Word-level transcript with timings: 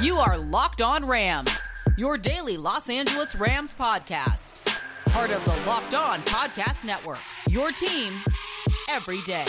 You 0.00 0.16
are 0.16 0.38
Locked 0.38 0.80
On 0.80 1.04
Rams, 1.04 1.68
your 1.98 2.16
daily 2.16 2.56
Los 2.56 2.88
Angeles 2.88 3.36
Rams 3.36 3.74
podcast. 3.74 4.54
Part 5.10 5.30
of 5.30 5.44
the 5.44 5.68
Locked 5.68 5.94
On 5.94 6.20
Podcast 6.20 6.86
Network. 6.86 7.18
Your 7.50 7.70
team 7.70 8.10
every 8.88 9.20
day. 9.26 9.44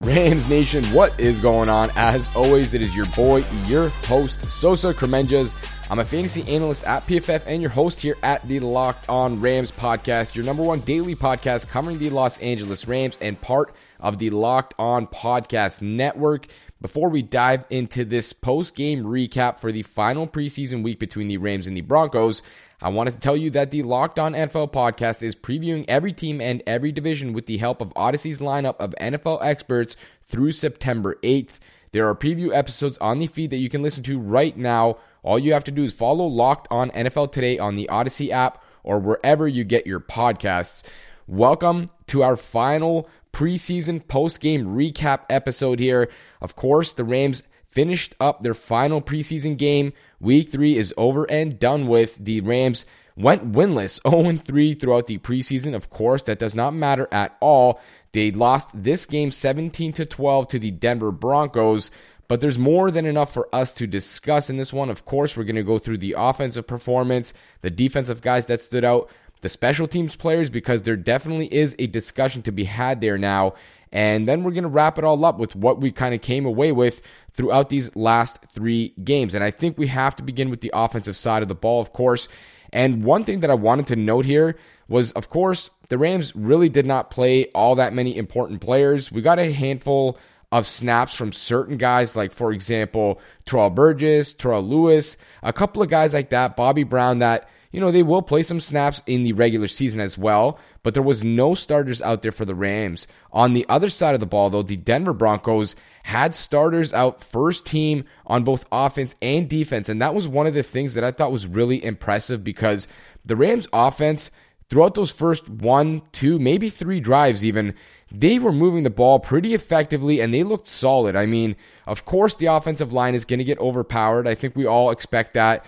Rams 0.00 0.48
Nation, 0.48 0.82
what 0.86 1.18
is 1.20 1.38
going 1.38 1.68
on? 1.68 1.90
As 1.94 2.34
always, 2.34 2.74
it 2.74 2.82
is 2.82 2.96
your 2.96 3.06
boy, 3.14 3.44
your 3.66 3.90
host, 4.06 4.44
Sosa 4.50 4.92
Kremenjas. 4.92 5.54
I'm 5.88 6.00
a 6.00 6.04
fantasy 6.04 6.42
analyst 6.52 6.84
at 6.84 7.06
PFF 7.06 7.42
and 7.46 7.62
your 7.62 7.70
host 7.70 8.00
here 8.00 8.16
at 8.24 8.42
the 8.48 8.58
Locked 8.58 9.08
On 9.08 9.40
Rams 9.40 9.70
podcast, 9.70 10.34
your 10.34 10.44
number 10.44 10.64
one 10.64 10.80
daily 10.80 11.14
podcast 11.14 11.68
covering 11.68 11.98
the 11.98 12.10
Los 12.10 12.38
Angeles 12.38 12.88
Rams 12.88 13.16
and 13.20 13.40
part 13.40 13.72
of 14.00 14.18
the 14.18 14.30
Locked 14.30 14.74
On 14.80 15.06
Podcast 15.06 15.80
Network. 15.80 16.48
Before 16.78 17.08
we 17.08 17.22
dive 17.22 17.64
into 17.70 18.04
this 18.04 18.34
post 18.34 18.76
game 18.76 19.04
recap 19.04 19.58
for 19.58 19.72
the 19.72 19.80
final 19.80 20.28
preseason 20.28 20.82
week 20.84 20.98
between 20.98 21.26
the 21.26 21.38
Rams 21.38 21.66
and 21.66 21.74
the 21.74 21.80
Broncos, 21.80 22.42
I 22.82 22.90
wanted 22.90 23.14
to 23.14 23.18
tell 23.18 23.36
you 23.36 23.48
that 23.50 23.70
the 23.70 23.82
Locked 23.82 24.18
On 24.18 24.34
NFL 24.34 24.74
podcast 24.74 25.22
is 25.22 25.34
previewing 25.34 25.86
every 25.88 26.12
team 26.12 26.38
and 26.38 26.62
every 26.66 26.92
division 26.92 27.32
with 27.32 27.46
the 27.46 27.56
help 27.56 27.80
of 27.80 27.94
Odyssey's 27.96 28.40
lineup 28.40 28.76
of 28.78 28.94
NFL 29.00 29.42
experts 29.42 29.96
through 30.26 30.52
September 30.52 31.16
8th. 31.22 31.58
There 31.92 32.06
are 32.06 32.14
preview 32.14 32.54
episodes 32.54 32.98
on 32.98 33.20
the 33.20 33.26
feed 33.26 33.52
that 33.52 33.56
you 33.56 33.70
can 33.70 33.82
listen 33.82 34.02
to 34.02 34.18
right 34.18 34.54
now. 34.54 34.98
All 35.22 35.38
you 35.38 35.54
have 35.54 35.64
to 35.64 35.70
do 35.70 35.82
is 35.82 35.94
follow 35.94 36.26
Locked 36.26 36.68
On 36.70 36.90
NFL 36.90 37.32
Today 37.32 37.58
on 37.58 37.76
the 37.76 37.88
Odyssey 37.88 38.30
app 38.30 38.62
or 38.82 38.98
wherever 38.98 39.48
you 39.48 39.64
get 39.64 39.86
your 39.86 40.00
podcasts. 40.00 40.82
Welcome 41.26 41.90
to 42.08 42.22
our 42.22 42.36
final 42.36 43.08
preseason 43.36 44.08
post 44.08 44.40
game 44.40 44.64
recap 44.64 45.26
episode 45.28 45.78
here. 45.78 46.08
Of 46.40 46.56
course, 46.56 46.94
the 46.94 47.04
Rams 47.04 47.42
finished 47.68 48.14
up 48.18 48.40
their 48.40 48.54
final 48.54 49.02
preseason 49.02 49.58
game. 49.58 49.92
Week 50.18 50.48
three 50.48 50.78
is 50.78 50.94
over 50.96 51.30
and 51.30 51.58
done 51.58 51.86
with. 51.86 52.16
The 52.16 52.40
Rams 52.40 52.86
went 53.14 53.52
winless 53.52 54.00
0 54.10 54.38
3 54.38 54.72
throughout 54.72 55.06
the 55.06 55.18
preseason. 55.18 55.74
Of 55.74 55.90
course, 55.90 56.22
that 56.22 56.38
does 56.38 56.54
not 56.54 56.72
matter 56.72 57.08
at 57.12 57.36
all. 57.40 57.78
They 58.12 58.30
lost 58.30 58.82
this 58.82 59.04
game 59.04 59.30
17 59.30 59.92
to 59.92 60.06
12 60.06 60.48
to 60.48 60.58
the 60.58 60.70
Denver 60.70 61.12
Broncos. 61.12 61.90
But 62.28 62.40
there's 62.40 62.58
more 62.58 62.90
than 62.90 63.04
enough 63.04 63.32
for 63.32 63.54
us 63.54 63.74
to 63.74 63.86
discuss 63.86 64.48
in 64.48 64.56
this 64.56 64.72
one. 64.72 64.88
Of 64.88 65.04
course, 65.04 65.36
we're 65.36 65.44
going 65.44 65.56
to 65.56 65.62
go 65.62 65.78
through 65.78 65.98
the 65.98 66.16
offensive 66.18 66.66
performance, 66.66 67.34
the 67.60 67.70
defensive 67.70 68.22
guys 68.22 68.46
that 68.46 68.62
stood 68.62 68.84
out, 68.84 69.10
the 69.46 69.50
special 69.50 69.86
teams 69.86 70.16
players 70.16 70.50
because 70.50 70.82
there 70.82 70.96
definitely 70.96 71.46
is 71.54 71.76
a 71.78 71.86
discussion 71.86 72.42
to 72.42 72.50
be 72.50 72.64
had 72.64 73.00
there 73.00 73.16
now. 73.16 73.54
And 73.92 74.26
then 74.26 74.42
we're 74.42 74.50
going 74.50 74.64
to 74.64 74.68
wrap 74.68 74.98
it 74.98 75.04
all 75.04 75.24
up 75.24 75.38
with 75.38 75.54
what 75.54 75.80
we 75.80 75.92
kind 75.92 76.16
of 76.16 76.20
came 76.20 76.44
away 76.46 76.72
with 76.72 77.00
throughout 77.30 77.68
these 77.68 77.94
last 77.94 78.44
three 78.52 78.92
games. 79.04 79.34
And 79.34 79.44
I 79.44 79.52
think 79.52 79.78
we 79.78 79.86
have 79.86 80.16
to 80.16 80.24
begin 80.24 80.50
with 80.50 80.62
the 80.62 80.72
offensive 80.74 81.16
side 81.16 81.42
of 81.42 81.48
the 81.48 81.54
ball, 81.54 81.80
of 81.80 81.92
course. 81.92 82.26
And 82.72 83.04
one 83.04 83.22
thing 83.22 83.38
that 83.40 83.50
I 83.50 83.54
wanted 83.54 83.86
to 83.86 83.96
note 83.96 84.24
here 84.24 84.56
was, 84.88 85.12
of 85.12 85.28
course, 85.28 85.70
the 85.90 85.96
Rams 85.96 86.34
really 86.34 86.68
did 86.68 86.84
not 86.84 87.12
play 87.12 87.46
all 87.54 87.76
that 87.76 87.92
many 87.92 88.16
important 88.16 88.60
players. 88.60 89.12
We 89.12 89.22
got 89.22 89.38
a 89.38 89.52
handful 89.52 90.18
of 90.50 90.66
snaps 90.66 91.14
from 91.14 91.32
certain 91.32 91.76
guys, 91.76 92.16
like, 92.16 92.32
for 92.32 92.50
example, 92.50 93.20
Terrell 93.44 93.70
Burgess, 93.70 94.34
Terrell 94.34 94.64
Lewis, 94.64 95.16
a 95.44 95.52
couple 95.52 95.82
of 95.82 95.88
guys 95.88 96.14
like 96.14 96.30
that, 96.30 96.56
Bobby 96.56 96.82
Brown, 96.82 97.20
that 97.20 97.48
you 97.72 97.80
know, 97.80 97.90
they 97.90 98.02
will 98.02 98.22
play 98.22 98.42
some 98.42 98.60
snaps 98.60 99.02
in 99.06 99.22
the 99.22 99.32
regular 99.32 99.68
season 99.68 100.00
as 100.00 100.16
well, 100.16 100.58
but 100.82 100.94
there 100.94 101.02
was 101.02 101.22
no 101.22 101.54
starters 101.54 102.00
out 102.02 102.22
there 102.22 102.32
for 102.32 102.44
the 102.44 102.54
Rams. 102.54 103.06
On 103.32 103.52
the 103.52 103.66
other 103.68 103.88
side 103.88 104.14
of 104.14 104.20
the 104.20 104.26
ball, 104.26 104.50
though, 104.50 104.62
the 104.62 104.76
Denver 104.76 105.12
Broncos 105.12 105.74
had 106.04 106.34
starters 106.34 106.92
out 106.92 107.22
first 107.22 107.66
team 107.66 108.04
on 108.26 108.44
both 108.44 108.66
offense 108.70 109.14
and 109.20 109.48
defense, 109.48 109.88
and 109.88 110.00
that 110.00 110.14
was 110.14 110.28
one 110.28 110.46
of 110.46 110.54
the 110.54 110.62
things 110.62 110.94
that 110.94 111.04
I 111.04 111.10
thought 111.10 111.32
was 111.32 111.46
really 111.46 111.84
impressive 111.84 112.44
because 112.44 112.88
the 113.24 113.36
Rams 113.36 113.68
offense 113.72 114.30
throughout 114.68 114.94
those 114.94 115.10
first 115.10 115.48
one, 115.48 116.02
two, 116.12 116.38
maybe 116.38 116.70
three 116.70 117.00
drives 117.00 117.44
even, 117.44 117.74
they 118.10 118.38
were 118.38 118.52
moving 118.52 118.84
the 118.84 118.90
ball 118.90 119.18
pretty 119.18 119.54
effectively 119.54 120.20
and 120.20 120.32
they 120.32 120.42
looked 120.42 120.66
solid. 120.66 121.16
I 121.16 121.26
mean, 121.26 121.56
of 121.86 122.04
course, 122.04 122.34
the 122.36 122.46
offensive 122.46 122.92
line 122.92 123.14
is 123.14 123.24
going 123.24 123.38
to 123.38 123.44
get 123.44 123.58
overpowered. 123.58 124.28
I 124.28 124.34
think 124.34 124.54
we 124.54 124.66
all 124.66 124.90
expect 124.90 125.34
that 125.34 125.64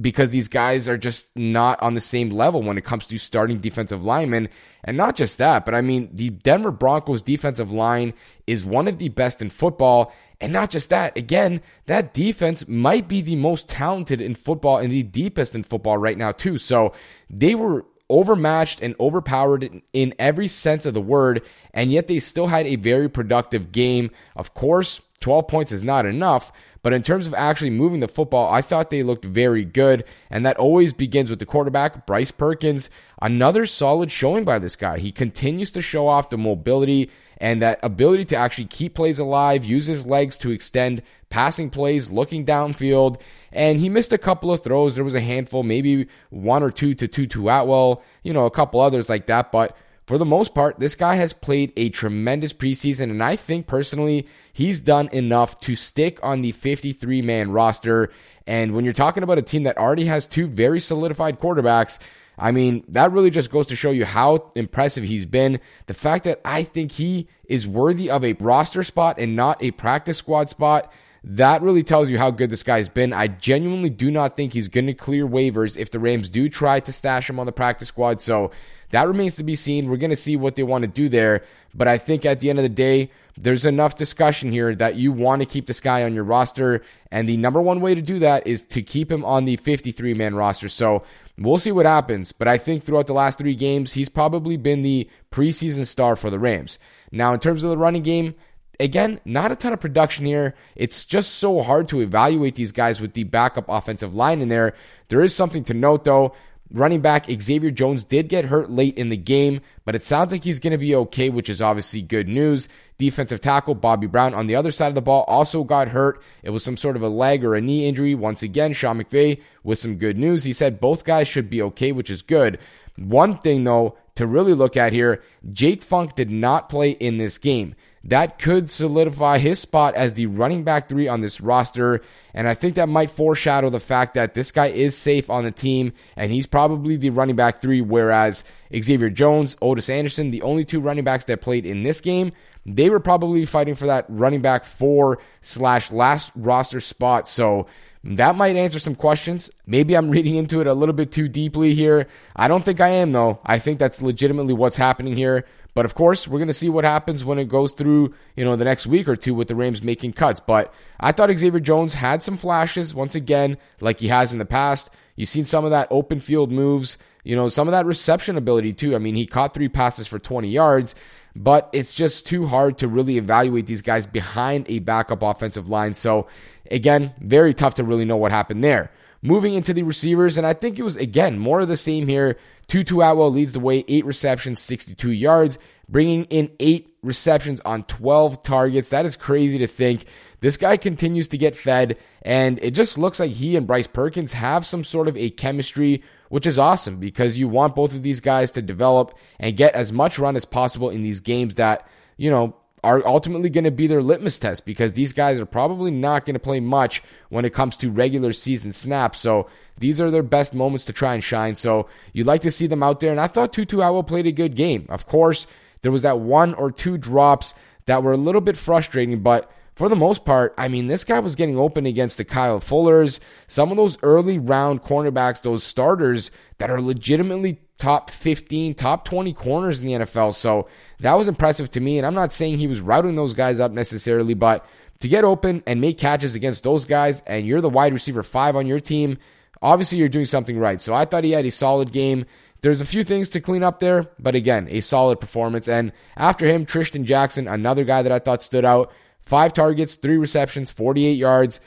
because 0.00 0.30
these 0.30 0.48
guys 0.48 0.88
are 0.88 0.98
just 0.98 1.26
not 1.36 1.80
on 1.82 1.94
the 1.94 2.00
same 2.00 2.30
level 2.30 2.62
when 2.62 2.78
it 2.78 2.84
comes 2.84 3.06
to 3.06 3.18
starting 3.18 3.58
defensive 3.58 4.04
linemen. 4.04 4.48
And 4.84 4.96
not 4.96 5.16
just 5.16 5.38
that, 5.38 5.64
but 5.64 5.74
I 5.74 5.80
mean, 5.80 6.08
the 6.12 6.30
Denver 6.30 6.70
Broncos 6.70 7.22
defensive 7.22 7.72
line 7.72 8.14
is 8.46 8.64
one 8.64 8.88
of 8.88 8.98
the 8.98 9.08
best 9.08 9.42
in 9.42 9.50
football. 9.50 10.12
And 10.40 10.52
not 10.52 10.70
just 10.70 10.90
that, 10.90 11.16
again, 11.16 11.60
that 11.86 12.14
defense 12.14 12.68
might 12.68 13.08
be 13.08 13.20
the 13.20 13.36
most 13.36 13.68
talented 13.68 14.20
in 14.20 14.34
football 14.34 14.78
and 14.78 14.92
the 14.92 15.02
deepest 15.02 15.54
in 15.54 15.64
football 15.64 15.98
right 15.98 16.16
now, 16.16 16.32
too. 16.32 16.58
So 16.58 16.92
they 17.28 17.54
were 17.54 17.84
overmatched 18.10 18.80
and 18.80 18.94
overpowered 18.98 19.82
in, 19.92 20.14
every 20.18 20.48
sense 20.48 20.86
of 20.86 20.94
the 20.94 21.00
word, 21.00 21.42
and 21.74 21.92
yet 21.92 22.06
they 22.06 22.20
still 22.20 22.46
had 22.46 22.66
a 22.66 22.76
very 22.76 23.08
productive 23.08 23.72
game. 23.72 24.10
Of 24.36 24.54
course, 24.54 25.00
12 25.20 25.48
points 25.48 25.72
is 25.72 25.82
not 25.82 26.06
enough, 26.06 26.52
but 26.82 26.92
in 26.92 27.02
terms 27.02 27.26
of 27.26 27.34
actually 27.34 27.70
moving 27.70 28.00
the 28.00 28.08
football, 28.08 28.52
I 28.52 28.62
thought 28.62 28.90
they 28.90 29.02
looked 29.02 29.24
very 29.24 29.64
good. 29.64 30.04
And 30.30 30.46
that 30.46 30.56
always 30.56 30.92
begins 30.92 31.30
with 31.30 31.38
the 31.38 31.46
quarterback, 31.46 32.06
Bryce 32.06 32.30
Perkins. 32.30 32.90
Another 33.20 33.66
solid 33.66 34.12
showing 34.12 34.44
by 34.44 34.58
this 34.58 34.76
guy. 34.76 34.98
He 34.98 35.12
continues 35.12 35.70
to 35.72 35.82
show 35.82 36.06
off 36.06 36.30
the 36.30 36.38
mobility 36.38 37.10
and 37.38 37.62
that 37.62 37.78
ability 37.82 38.24
to 38.26 38.36
actually 38.36 38.66
keep 38.66 38.94
plays 38.94 39.18
alive, 39.18 39.64
use 39.64 39.86
his 39.86 40.06
legs 40.06 40.36
to 40.38 40.50
extend 40.50 41.02
passing 41.30 41.70
plays, 41.70 42.10
looking 42.10 42.44
downfield. 42.44 43.20
And 43.52 43.80
he 43.80 43.88
missed 43.88 44.12
a 44.12 44.18
couple 44.18 44.52
of 44.52 44.62
throws. 44.62 44.94
There 44.94 45.04
was 45.04 45.14
a 45.14 45.20
handful, 45.20 45.62
maybe 45.62 46.08
one 46.30 46.62
or 46.62 46.70
two 46.70 46.94
to 46.94 47.08
Tutu 47.08 47.48
Atwell, 47.48 48.02
you 48.22 48.32
know, 48.32 48.46
a 48.46 48.50
couple 48.50 48.80
others 48.80 49.08
like 49.08 49.26
that. 49.26 49.52
But 49.52 49.76
for 50.08 50.16
the 50.16 50.24
most 50.24 50.54
part, 50.54 50.78
this 50.78 50.94
guy 50.94 51.16
has 51.16 51.34
played 51.34 51.70
a 51.76 51.90
tremendous 51.90 52.54
preseason, 52.54 53.10
and 53.10 53.22
I 53.22 53.36
think 53.36 53.66
personally 53.66 54.26
he's 54.54 54.80
done 54.80 55.10
enough 55.12 55.60
to 55.60 55.76
stick 55.76 56.18
on 56.22 56.40
the 56.40 56.52
53 56.52 57.20
man 57.20 57.52
roster. 57.52 58.10
And 58.46 58.72
when 58.72 58.84
you're 58.84 58.94
talking 58.94 59.22
about 59.22 59.36
a 59.36 59.42
team 59.42 59.64
that 59.64 59.76
already 59.76 60.06
has 60.06 60.26
two 60.26 60.46
very 60.46 60.80
solidified 60.80 61.38
quarterbacks, 61.38 61.98
I 62.38 62.52
mean, 62.52 62.84
that 62.88 63.12
really 63.12 63.28
just 63.28 63.50
goes 63.50 63.66
to 63.66 63.76
show 63.76 63.90
you 63.90 64.06
how 64.06 64.50
impressive 64.54 65.04
he's 65.04 65.26
been. 65.26 65.60
The 65.88 65.94
fact 65.94 66.24
that 66.24 66.40
I 66.42 66.62
think 66.62 66.92
he 66.92 67.28
is 67.44 67.68
worthy 67.68 68.08
of 68.08 68.24
a 68.24 68.32
roster 68.32 68.84
spot 68.84 69.18
and 69.18 69.36
not 69.36 69.62
a 69.62 69.72
practice 69.72 70.16
squad 70.16 70.48
spot, 70.48 70.90
that 71.22 71.60
really 71.60 71.82
tells 71.82 72.08
you 72.08 72.16
how 72.16 72.30
good 72.30 72.48
this 72.48 72.62
guy's 72.62 72.88
been. 72.88 73.12
I 73.12 73.28
genuinely 73.28 73.90
do 73.90 74.10
not 74.10 74.36
think 74.36 74.54
he's 74.54 74.68
going 74.68 74.86
to 74.86 74.94
clear 74.94 75.28
waivers 75.28 75.76
if 75.76 75.90
the 75.90 75.98
Rams 75.98 76.30
do 76.30 76.48
try 76.48 76.80
to 76.80 76.92
stash 76.92 77.28
him 77.28 77.38
on 77.38 77.44
the 77.44 77.52
practice 77.52 77.88
squad. 77.88 78.22
So, 78.22 78.52
that 78.90 79.06
remains 79.06 79.36
to 79.36 79.44
be 79.44 79.54
seen. 79.54 79.88
We're 79.88 79.96
going 79.96 80.10
to 80.10 80.16
see 80.16 80.36
what 80.36 80.56
they 80.56 80.62
want 80.62 80.82
to 80.82 80.88
do 80.88 81.08
there. 81.08 81.44
But 81.74 81.88
I 81.88 81.98
think 81.98 82.24
at 82.24 82.40
the 82.40 82.50
end 82.50 82.58
of 82.58 82.62
the 82.62 82.68
day, 82.68 83.10
there's 83.36 83.66
enough 83.66 83.96
discussion 83.96 84.50
here 84.50 84.74
that 84.74 84.96
you 84.96 85.12
want 85.12 85.42
to 85.42 85.46
keep 85.46 85.66
this 85.66 85.80
guy 85.80 86.02
on 86.02 86.14
your 86.14 86.24
roster. 86.24 86.82
And 87.10 87.28
the 87.28 87.36
number 87.36 87.60
one 87.60 87.80
way 87.80 87.94
to 87.94 88.02
do 88.02 88.18
that 88.20 88.46
is 88.46 88.64
to 88.64 88.82
keep 88.82 89.10
him 89.10 89.24
on 89.24 89.44
the 89.44 89.56
53 89.56 90.14
man 90.14 90.34
roster. 90.34 90.68
So 90.68 91.04
we'll 91.36 91.58
see 91.58 91.72
what 91.72 91.86
happens. 91.86 92.32
But 92.32 92.48
I 92.48 92.58
think 92.58 92.82
throughout 92.82 93.06
the 93.06 93.12
last 93.12 93.38
three 93.38 93.54
games, 93.54 93.92
he's 93.92 94.08
probably 94.08 94.56
been 94.56 94.82
the 94.82 95.08
preseason 95.30 95.86
star 95.86 96.16
for 96.16 96.30
the 96.30 96.38
Rams. 96.38 96.78
Now, 97.12 97.32
in 97.32 97.40
terms 97.40 97.62
of 97.62 97.70
the 97.70 97.78
running 97.78 98.02
game, 98.02 98.34
again, 98.80 99.20
not 99.24 99.52
a 99.52 99.56
ton 99.56 99.72
of 99.72 99.80
production 99.80 100.24
here. 100.24 100.54
It's 100.74 101.04
just 101.04 101.36
so 101.36 101.62
hard 101.62 101.88
to 101.88 102.00
evaluate 102.00 102.54
these 102.54 102.72
guys 102.72 103.00
with 103.00 103.14
the 103.14 103.24
backup 103.24 103.66
offensive 103.68 104.14
line 104.14 104.40
in 104.40 104.48
there. 104.48 104.74
There 105.08 105.22
is 105.22 105.34
something 105.34 105.64
to 105.64 105.74
note, 105.74 106.04
though. 106.04 106.34
Running 106.70 107.00
back 107.00 107.30
Xavier 107.30 107.70
Jones 107.70 108.04
did 108.04 108.28
get 108.28 108.44
hurt 108.44 108.70
late 108.70 108.98
in 108.98 109.08
the 109.08 109.16
game, 109.16 109.62
but 109.86 109.94
it 109.94 110.02
sounds 110.02 110.32
like 110.32 110.44
he's 110.44 110.60
going 110.60 110.72
to 110.72 110.78
be 110.78 110.94
okay, 110.94 111.30
which 111.30 111.48
is 111.48 111.62
obviously 111.62 112.02
good 112.02 112.28
news. 112.28 112.68
Defensive 112.98 113.40
tackle 113.40 113.74
Bobby 113.74 114.06
Brown 114.06 114.34
on 114.34 114.48
the 114.48 114.56
other 114.56 114.70
side 114.70 114.88
of 114.88 114.94
the 114.94 115.00
ball 115.00 115.24
also 115.28 115.64
got 115.64 115.88
hurt. 115.88 116.22
It 116.42 116.50
was 116.50 116.62
some 116.62 116.76
sort 116.76 116.96
of 116.96 117.02
a 117.02 117.08
leg 117.08 117.42
or 117.42 117.54
a 117.54 117.60
knee 117.60 117.86
injury. 117.86 118.14
Once 118.14 118.42
again, 118.42 118.74
Sean 118.74 119.02
McVay 119.02 119.40
with 119.62 119.78
some 119.78 119.96
good 119.96 120.18
news. 120.18 120.44
He 120.44 120.52
said 120.52 120.78
both 120.78 121.04
guys 121.04 121.26
should 121.26 121.48
be 121.48 121.62
okay, 121.62 121.90
which 121.90 122.10
is 122.10 122.20
good. 122.20 122.58
One 122.96 123.38
thing, 123.38 123.64
though, 123.64 123.96
to 124.16 124.26
really 124.26 124.52
look 124.52 124.76
at 124.76 124.92
here 124.92 125.22
Jake 125.52 125.82
Funk 125.82 126.16
did 126.16 126.30
not 126.30 126.68
play 126.68 126.90
in 126.90 127.16
this 127.16 127.38
game 127.38 127.76
that 128.08 128.38
could 128.38 128.70
solidify 128.70 129.38
his 129.38 129.58
spot 129.58 129.94
as 129.94 130.14
the 130.14 130.26
running 130.26 130.64
back 130.64 130.88
three 130.88 131.08
on 131.08 131.20
this 131.20 131.40
roster. 131.40 132.00
And 132.32 132.48
I 132.48 132.54
think 132.54 132.74
that 132.74 132.88
might 132.88 133.10
foreshadow 133.10 133.70
the 133.70 133.80
fact 133.80 134.14
that 134.14 134.34
this 134.34 134.50
guy 134.50 134.66
is 134.66 134.96
safe 134.96 135.28
on 135.28 135.44
the 135.44 135.50
team 135.50 135.92
and 136.16 136.32
he's 136.32 136.46
probably 136.46 136.96
the 136.96 137.10
running 137.10 137.36
back 137.36 137.60
three, 137.60 137.80
whereas 137.80 138.44
Xavier 138.74 139.10
Jones, 139.10 139.56
Otis 139.60 139.90
Anderson, 139.90 140.30
the 140.30 140.42
only 140.42 140.64
two 140.64 140.80
running 140.80 141.04
backs 141.04 141.24
that 141.24 141.40
played 141.40 141.66
in 141.66 141.82
this 141.82 142.00
game, 142.00 142.32
they 142.64 142.88
were 142.90 143.00
probably 143.00 143.44
fighting 143.44 143.74
for 143.74 143.86
that 143.86 144.06
running 144.08 144.42
back 144.42 144.64
four 144.64 145.18
slash 145.40 145.90
last 145.90 146.32
roster 146.34 146.80
spot. 146.80 147.28
So 147.28 147.66
that 148.04 148.36
might 148.36 148.56
answer 148.56 148.78
some 148.78 148.94
questions. 148.94 149.50
Maybe 149.66 149.94
I'm 149.94 150.10
reading 150.10 150.36
into 150.36 150.60
it 150.60 150.66
a 150.66 150.74
little 150.74 150.94
bit 150.94 151.12
too 151.12 151.28
deeply 151.28 151.74
here. 151.74 152.06
I 152.36 152.48
don't 152.48 152.64
think 152.64 152.80
I 152.80 152.88
am, 152.88 153.12
though. 153.12 153.40
I 153.44 153.58
think 153.58 153.78
that's 153.78 154.00
legitimately 154.00 154.54
what's 154.54 154.76
happening 154.76 155.16
here. 155.16 155.46
But 155.78 155.84
of 155.84 155.94
course, 155.94 156.26
we're 156.26 156.40
going 156.40 156.48
to 156.48 156.54
see 156.54 156.68
what 156.68 156.82
happens 156.82 157.24
when 157.24 157.38
it 157.38 157.48
goes 157.48 157.70
through, 157.70 158.12
you 158.34 158.44
know, 158.44 158.56
the 158.56 158.64
next 158.64 158.88
week 158.88 159.06
or 159.08 159.14
two 159.14 159.32
with 159.32 159.46
the 159.46 159.54
Rams 159.54 159.80
making 159.80 160.12
cuts. 160.12 160.40
But 160.40 160.74
I 160.98 161.12
thought 161.12 161.30
Xavier 161.30 161.60
Jones 161.60 161.94
had 161.94 162.20
some 162.20 162.36
flashes 162.36 162.96
once 162.96 163.14
again, 163.14 163.58
like 163.80 164.00
he 164.00 164.08
has 164.08 164.32
in 164.32 164.40
the 164.40 164.44
past. 164.44 164.90
You've 165.14 165.28
seen 165.28 165.44
some 165.44 165.64
of 165.64 165.70
that 165.70 165.86
open 165.92 166.18
field 166.18 166.50
moves, 166.50 166.98
you 167.22 167.36
know, 167.36 167.48
some 167.48 167.68
of 167.68 167.70
that 167.70 167.86
reception 167.86 168.36
ability 168.36 168.72
too. 168.72 168.96
I 168.96 168.98
mean, 168.98 169.14
he 169.14 169.24
caught 169.24 169.54
three 169.54 169.68
passes 169.68 170.08
for 170.08 170.18
20 170.18 170.48
yards, 170.48 170.96
but 171.36 171.70
it's 171.72 171.94
just 171.94 172.26
too 172.26 172.48
hard 172.48 172.78
to 172.78 172.88
really 172.88 173.16
evaluate 173.16 173.66
these 173.66 173.82
guys 173.82 174.04
behind 174.04 174.66
a 174.68 174.80
backup 174.80 175.22
offensive 175.22 175.68
line. 175.68 175.94
So, 175.94 176.26
again, 176.72 177.14
very 177.20 177.54
tough 177.54 177.74
to 177.74 177.84
really 177.84 178.04
know 178.04 178.16
what 178.16 178.32
happened 178.32 178.64
there. 178.64 178.90
Moving 179.20 179.54
into 179.54 179.74
the 179.74 179.82
receivers, 179.82 180.38
and 180.38 180.46
I 180.46 180.52
think 180.52 180.78
it 180.78 180.84
was, 180.84 180.96
again, 180.96 181.38
more 181.38 181.60
of 181.60 181.68
the 181.68 181.76
same 181.76 182.06
here. 182.06 182.36
Tutu 182.68 183.00
Atwell 183.00 183.32
leads 183.32 183.52
the 183.52 183.60
way, 183.60 183.84
eight 183.88 184.04
receptions, 184.04 184.60
62 184.60 185.10
yards, 185.10 185.58
bringing 185.88 186.24
in 186.26 186.50
eight 186.60 186.96
receptions 187.02 187.60
on 187.64 187.82
12 187.84 188.42
targets. 188.42 188.90
That 188.90 189.06
is 189.06 189.16
crazy 189.16 189.58
to 189.58 189.66
think. 189.66 190.04
This 190.40 190.56
guy 190.56 190.76
continues 190.76 191.28
to 191.28 191.38
get 191.38 191.56
fed, 191.56 191.96
and 192.22 192.60
it 192.62 192.72
just 192.72 192.96
looks 192.96 193.18
like 193.18 193.32
he 193.32 193.56
and 193.56 193.66
Bryce 193.66 193.88
Perkins 193.88 194.34
have 194.34 194.64
some 194.64 194.84
sort 194.84 195.08
of 195.08 195.16
a 195.16 195.30
chemistry, 195.30 196.02
which 196.28 196.46
is 196.46 196.58
awesome 196.58 196.98
because 196.98 197.36
you 197.36 197.48
want 197.48 197.74
both 197.74 197.94
of 197.94 198.04
these 198.04 198.20
guys 198.20 198.52
to 198.52 198.62
develop 198.62 199.16
and 199.40 199.56
get 199.56 199.74
as 199.74 199.92
much 199.92 200.18
run 200.18 200.36
as 200.36 200.44
possible 200.44 200.90
in 200.90 201.02
these 201.02 201.20
games 201.20 201.56
that, 201.56 201.88
you 202.16 202.30
know, 202.30 202.54
are 202.84 203.04
ultimately 203.06 203.50
going 203.50 203.64
to 203.64 203.70
be 203.70 203.86
their 203.86 204.02
litmus 204.02 204.38
test 204.38 204.64
because 204.64 204.92
these 204.92 205.12
guys 205.12 205.38
are 205.38 205.46
probably 205.46 205.90
not 205.90 206.24
going 206.24 206.34
to 206.34 206.40
play 206.40 206.60
much 206.60 207.02
when 207.28 207.44
it 207.44 207.52
comes 207.52 207.76
to 207.76 207.90
regular 207.90 208.32
season 208.32 208.72
snaps. 208.72 209.20
So 209.20 209.48
these 209.78 210.00
are 210.00 210.10
their 210.10 210.22
best 210.22 210.54
moments 210.54 210.84
to 210.86 210.92
try 210.92 211.14
and 211.14 211.24
shine. 211.24 211.54
So 211.54 211.88
you'd 212.12 212.26
like 212.26 212.42
to 212.42 212.50
see 212.50 212.66
them 212.66 212.82
out 212.82 213.00
there. 213.00 213.10
And 213.10 213.20
I 213.20 213.26
thought 213.26 213.52
Tutu 213.52 213.80
Atwell 213.80 214.04
played 214.04 214.26
a 214.26 214.32
good 214.32 214.54
game. 214.54 214.86
Of 214.88 215.06
course, 215.06 215.46
there 215.82 215.92
was 215.92 216.02
that 216.02 216.20
one 216.20 216.54
or 216.54 216.70
two 216.70 216.98
drops 216.98 217.54
that 217.86 218.02
were 218.02 218.12
a 218.12 218.18
little 218.18 218.40
bit 218.40 218.56
frustrating, 218.56 219.20
but 219.22 219.50
for 219.74 219.88
the 219.88 219.96
most 219.96 220.24
part, 220.24 220.54
I 220.58 220.66
mean, 220.66 220.88
this 220.88 221.04
guy 221.04 221.20
was 221.20 221.36
getting 221.36 221.56
open 221.56 221.86
against 221.86 222.18
the 222.18 222.24
Kyle 222.24 222.58
Fullers, 222.58 223.20
some 223.46 223.70
of 223.70 223.76
those 223.76 223.96
early 224.02 224.38
round 224.38 224.82
cornerbacks, 224.82 225.40
those 225.40 225.62
starters 225.62 226.32
that 226.58 226.68
are 226.68 226.82
legitimately 226.82 227.60
top 227.78 228.10
15, 228.10 228.74
top 228.74 229.04
20 229.04 229.32
corners 229.32 229.80
in 229.80 229.86
the 229.86 229.92
NFL. 229.92 230.34
So 230.34 230.68
that 231.00 231.14
was 231.14 231.28
impressive 231.28 231.70
to 231.70 231.80
me. 231.80 231.96
And 231.96 232.06
I'm 232.06 232.14
not 232.14 232.32
saying 232.32 232.58
he 232.58 232.66
was 232.66 232.80
routing 232.80 233.14
those 233.16 233.34
guys 233.34 233.60
up 233.60 233.72
necessarily, 233.72 234.34
but 234.34 234.66
to 235.00 235.08
get 235.08 235.24
open 235.24 235.62
and 235.66 235.80
make 235.80 235.96
catches 235.96 236.34
against 236.34 236.64
those 236.64 236.84
guys, 236.84 237.22
and 237.26 237.46
you're 237.46 237.60
the 237.60 237.68
wide 237.68 237.92
receiver 237.92 238.24
five 238.24 238.56
on 238.56 238.66
your 238.66 238.80
team, 238.80 239.16
obviously 239.62 239.98
you're 239.98 240.08
doing 240.08 240.26
something 240.26 240.58
right. 240.58 240.80
So 240.80 240.92
I 240.92 241.04
thought 241.04 241.24
he 241.24 241.30
had 241.30 241.46
a 241.46 241.52
solid 241.52 241.92
game. 241.92 242.26
There's 242.62 242.80
a 242.80 242.86
few 242.86 243.04
things 243.04 243.28
to 243.30 243.40
clean 243.40 243.62
up 243.62 243.78
there, 243.78 244.10
but 244.18 244.34
again, 244.34 244.66
a 244.70 244.80
solid 244.80 245.20
performance. 245.20 245.68
And 245.68 245.92
after 246.16 246.46
him, 246.46 246.66
Trishton 246.66 247.04
Jackson, 247.04 247.46
another 247.46 247.84
guy 247.84 248.02
that 248.02 248.10
I 248.10 248.18
thought 248.18 248.42
stood 248.42 248.64
out. 248.64 248.92
Five 249.20 249.52
targets, 249.52 249.94
three 249.94 250.16
receptions, 250.16 250.72
48 250.72 251.12
yards. 251.12 251.60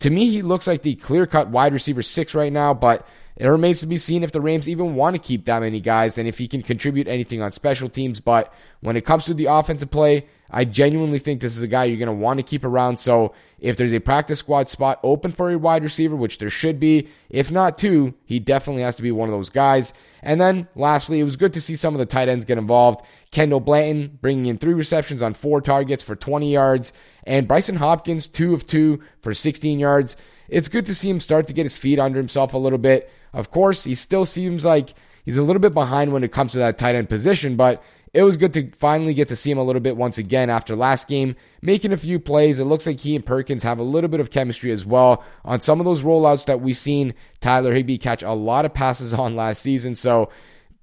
To 0.00 0.10
me, 0.10 0.28
he 0.28 0.42
looks 0.42 0.66
like 0.66 0.82
the 0.82 0.96
clear 0.96 1.26
cut 1.26 1.48
wide 1.48 1.72
receiver 1.72 2.02
six 2.02 2.34
right 2.34 2.52
now, 2.52 2.74
but 2.74 3.06
it 3.36 3.46
remains 3.46 3.80
to 3.80 3.86
be 3.86 3.98
seen 3.98 4.22
if 4.22 4.32
the 4.32 4.40
Rams 4.40 4.68
even 4.68 4.94
want 4.94 5.14
to 5.14 5.22
keep 5.22 5.44
that 5.44 5.60
many 5.60 5.80
guys 5.80 6.16
and 6.16 6.26
if 6.26 6.38
he 6.38 6.48
can 6.48 6.62
contribute 6.62 7.06
anything 7.06 7.42
on 7.42 7.52
special 7.52 7.88
teams. 7.88 8.18
But 8.18 8.52
when 8.80 8.96
it 8.96 9.04
comes 9.04 9.26
to 9.26 9.34
the 9.34 9.46
offensive 9.46 9.90
play, 9.90 10.26
I 10.50 10.64
genuinely 10.64 11.18
think 11.18 11.40
this 11.40 11.56
is 11.56 11.62
a 11.62 11.68
guy 11.68 11.84
you're 11.84 11.98
going 11.98 12.06
to 12.06 12.12
want 12.24 12.38
to 12.38 12.44
keep 12.44 12.64
around. 12.64 12.98
So 12.98 13.34
if 13.58 13.76
there's 13.76 13.92
a 13.92 14.00
practice 14.00 14.38
squad 14.38 14.68
spot 14.68 15.00
open 15.02 15.32
for 15.32 15.50
a 15.50 15.58
wide 15.58 15.82
receiver, 15.82 16.16
which 16.16 16.38
there 16.38 16.50
should 16.50 16.80
be, 16.80 17.08
if 17.28 17.50
not 17.50 17.76
two, 17.76 18.14
he 18.24 18.38
definitely 18.38 18.82
has 18.82 18.96
to 18.96 19.02
be 19.02 19.12
one 19.12 19.28
of 19.28 19.34
those 19.34 19.50
guys. 19.50 19.92
And 20.22 20.40
then 20.40 20.68
lastly, 20.74 21.20
it 21.20 21.24
was 21.24 21.36
good 21.36 21.52
to 21.54 21.60
see 21.60 21.76
some 21.76 21.94
of 21.94 21.98
the 21.98 22.06
tight 22.06 22.28
ends 22.28 22.44
get 22.44 22.58
involved. 22.58 23.04
Kendall 23.32 23.60
Blanton 23.60 24.18
bringing 24.22 24.46
in 24.46 24.56
three 24.56 24.74
receptions 24.74 25.20
on 25.20 25.34
four 25.34 25.60
targets 25.60 26.02
for 26.02 26.16
20 26.16 26.50
yards, 26.50 26.92
and 27.24 27.48
Brycen 27.48 27.76
Hopkins, 27.76 28.28
two 28.28 28.54
of 28.54 28.66
two 28.66 29.00
for 29.20 29.34
16 29.34 29.78
yards. 29.78 30.16
It's 30.48 30.68
good 30.68 30.86
to 30.86 30.94
see 30.94 31.10
him 31.10 31.20
start 31.20 31.46
to 31.48 31.52
get 31.52 31.64
his 31.64 31.76
feet 31.76 31.98
under 31.98 32.18
himself 32.18 32.54
a 32.54 32.58
little 32.58 32.78
bit. 32.78 33.10
Of 33.36 33.50
course, 33.50 33.84
he 33.84 33.94
still 33.94 34.24
seems 34.24 34.64
like 34.64 34.94
he's 35.26 35.36
a 35.36 35.42
little 35.42 35.60
bit 35.60 35.74
behind 35.74 36.12
when 36.12 36.24
it 36.24 36.32
comes 36.32 36.52
to 36.52 36.58
that 36.58 36.78
tight 36.78 36.94
end 36.94 37.10
position, 37.10 37.54
but 37.54 37.82
it 38.14 38.22
was 38.22 38.38
good 38.38 38.54
to 38.54 38.70
finally 38.70 39.12
get 39.12 39.28
to 39.28 39.36
see 39.36 39.50
him 39.50 39.58
a 39.58 39.62
little 39.62 39.80
bit 39.80 39.94
once 39.94 40.16
again 40.16 40.48
after 40.48 40.74
last 40.74 41.06
game, 41.06 41.36
making 41.60 41.92
a 41.92 41.98
few 41.98 42.18
plays. 42.18 42.58
It 42.58 42.64
looks 42.64 42.86
like 42.86 42.98
he 42.98 43.14
and 43.14 43.26
Perkins 43.26 43.62
have 43.62 43.78
a 43.78 43.82
little 43.82 44.08
bit 44.08 44.20
of 44.20 44.30
chemistry 44.30 44.70
as 44.70 44.86
well 44.86 45.22
on 45.44 45.60
some 45.60 45.80
of 45.80 45.84
those 45.84 46.00
rollouts 46.00 46.46
that 46.46 46.62
we've 46.62 46.78
seen 46.78 47.12
Tyler 47.40 47.74
Higbee 47.74 47.98
catch 47.98 48.22
a 48.22 48.32
lot 48.32 48.64
of 48.64 48.72
passes 48.72 49.12
on 49.12 49.36
last 49.36 49.60
season. 49.60 49.94
So, 49.94 50.30